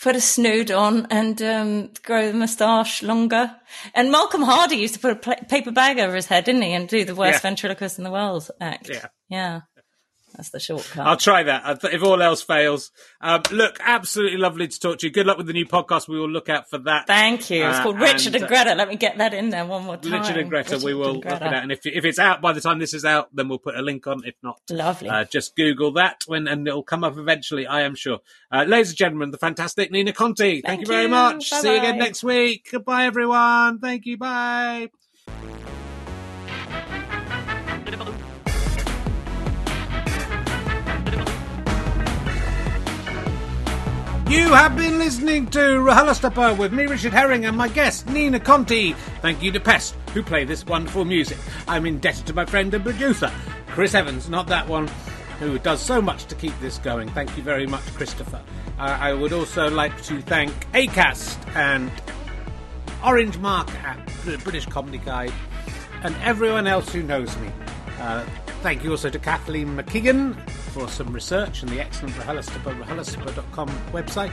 [0.00, 3.54] Put a snood on and um, grow the moustache longer.
[3.94, 6.72] And Malcolm Hardee used to put a pla paper bag over his head, didn't he,
[6.72, 7.50] and do the worst Yeah.
[7.50, 8.88] ventriloquist in the world act.
[8.88, 9.06] Yeah.
[9.28, 9.60] Yeah.
[10.36, 11.06] That's the shortcut.
[11.06, 12.90] I'll try that if all else fails.
[13.20, 15.12] Um, look, absolutely lovely to talk to you.
[15.12, 16.08] Good luck with the new podcast.
[16.08, 17.06] We will look out for that.
[17.06, 17.66] Thank you.
[17.66, 18.74] It's Uh, called Richard and, and, uh, Greta.
[18.74, 20.12] Let me get that in there one more time.
[20.12, 21.52] Richard and Greta, we will look it out.
[21.54, 23.82] And if, if it's out by the time this is out, then we'll put a
[23.82, 24.22] link on.
[24.24, 25.08] If not, Lovely.
[25.08, 28.20] uh, just Google that when, and it'll come up eventually, I am sure.
[28.52, 30.60] Uh, ladies and gentlemen, the fantastic Nina Conti.
[30.60, 31.48] Thank, Thank you very much.
[31.50, 32.68] See you again next week.
[32.70, 33.78] Goodbye, everyone.
[33.78, 34.16] Thank you.
[34.16, 34.90] Bye.
[44.30, 48.92] You have been listening to RHLSTP with me, Richard Herring, and my guest, Nina Conti.
[49.22, 51.36] Thank you to Pest, who play this wonderful music.
[51.66, 53.28] I'm indebted to my friend and producer,
[53.66, 54.88] Chris Evans, not that one,
[55.40, 57.08] who does so much to keep this going.
[57.08, 58.40] Thank you very much, Christopher.
[58.78, 61.90] Uh, I would also like to thank ACAST and
[63.04, 65.32] Orange Mark at the British Comedy Guide,
[66.04, 67.50] and everyone else who knows me.
[68.00, 68.24] Uh,
[68.62, 74.32] thank you also to Kathleen McKeegan for some research and the excellent RHLSTP.com website.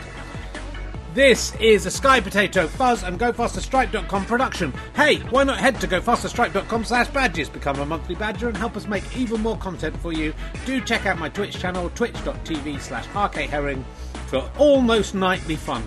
[1.14, 4.72] This is a Sky Potato Fuzz and GoFasterStripe.com production.
[4.96, 8.88] Hey, why not head to GoFasterStripe.com slash badges, become a monthly badger and help us
[8.88, 10.34] make even more content for you.
[10.66, 13.84] Do check out my Twitch channel, twitch.tv slash rkherring
[14.28, 15.84] for almost nightly fun.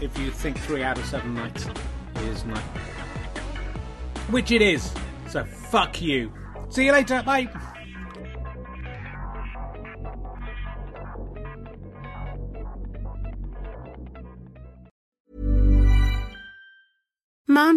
[0.00, 1.66] If you think three out of seven nights
[2.20, 2.62] is night.
[4.30, 4.94] Which it is.
[5.28, 6.32] So fuck you.
[6.70, 7.22] See you later.
[7.22, 7.48] Bye.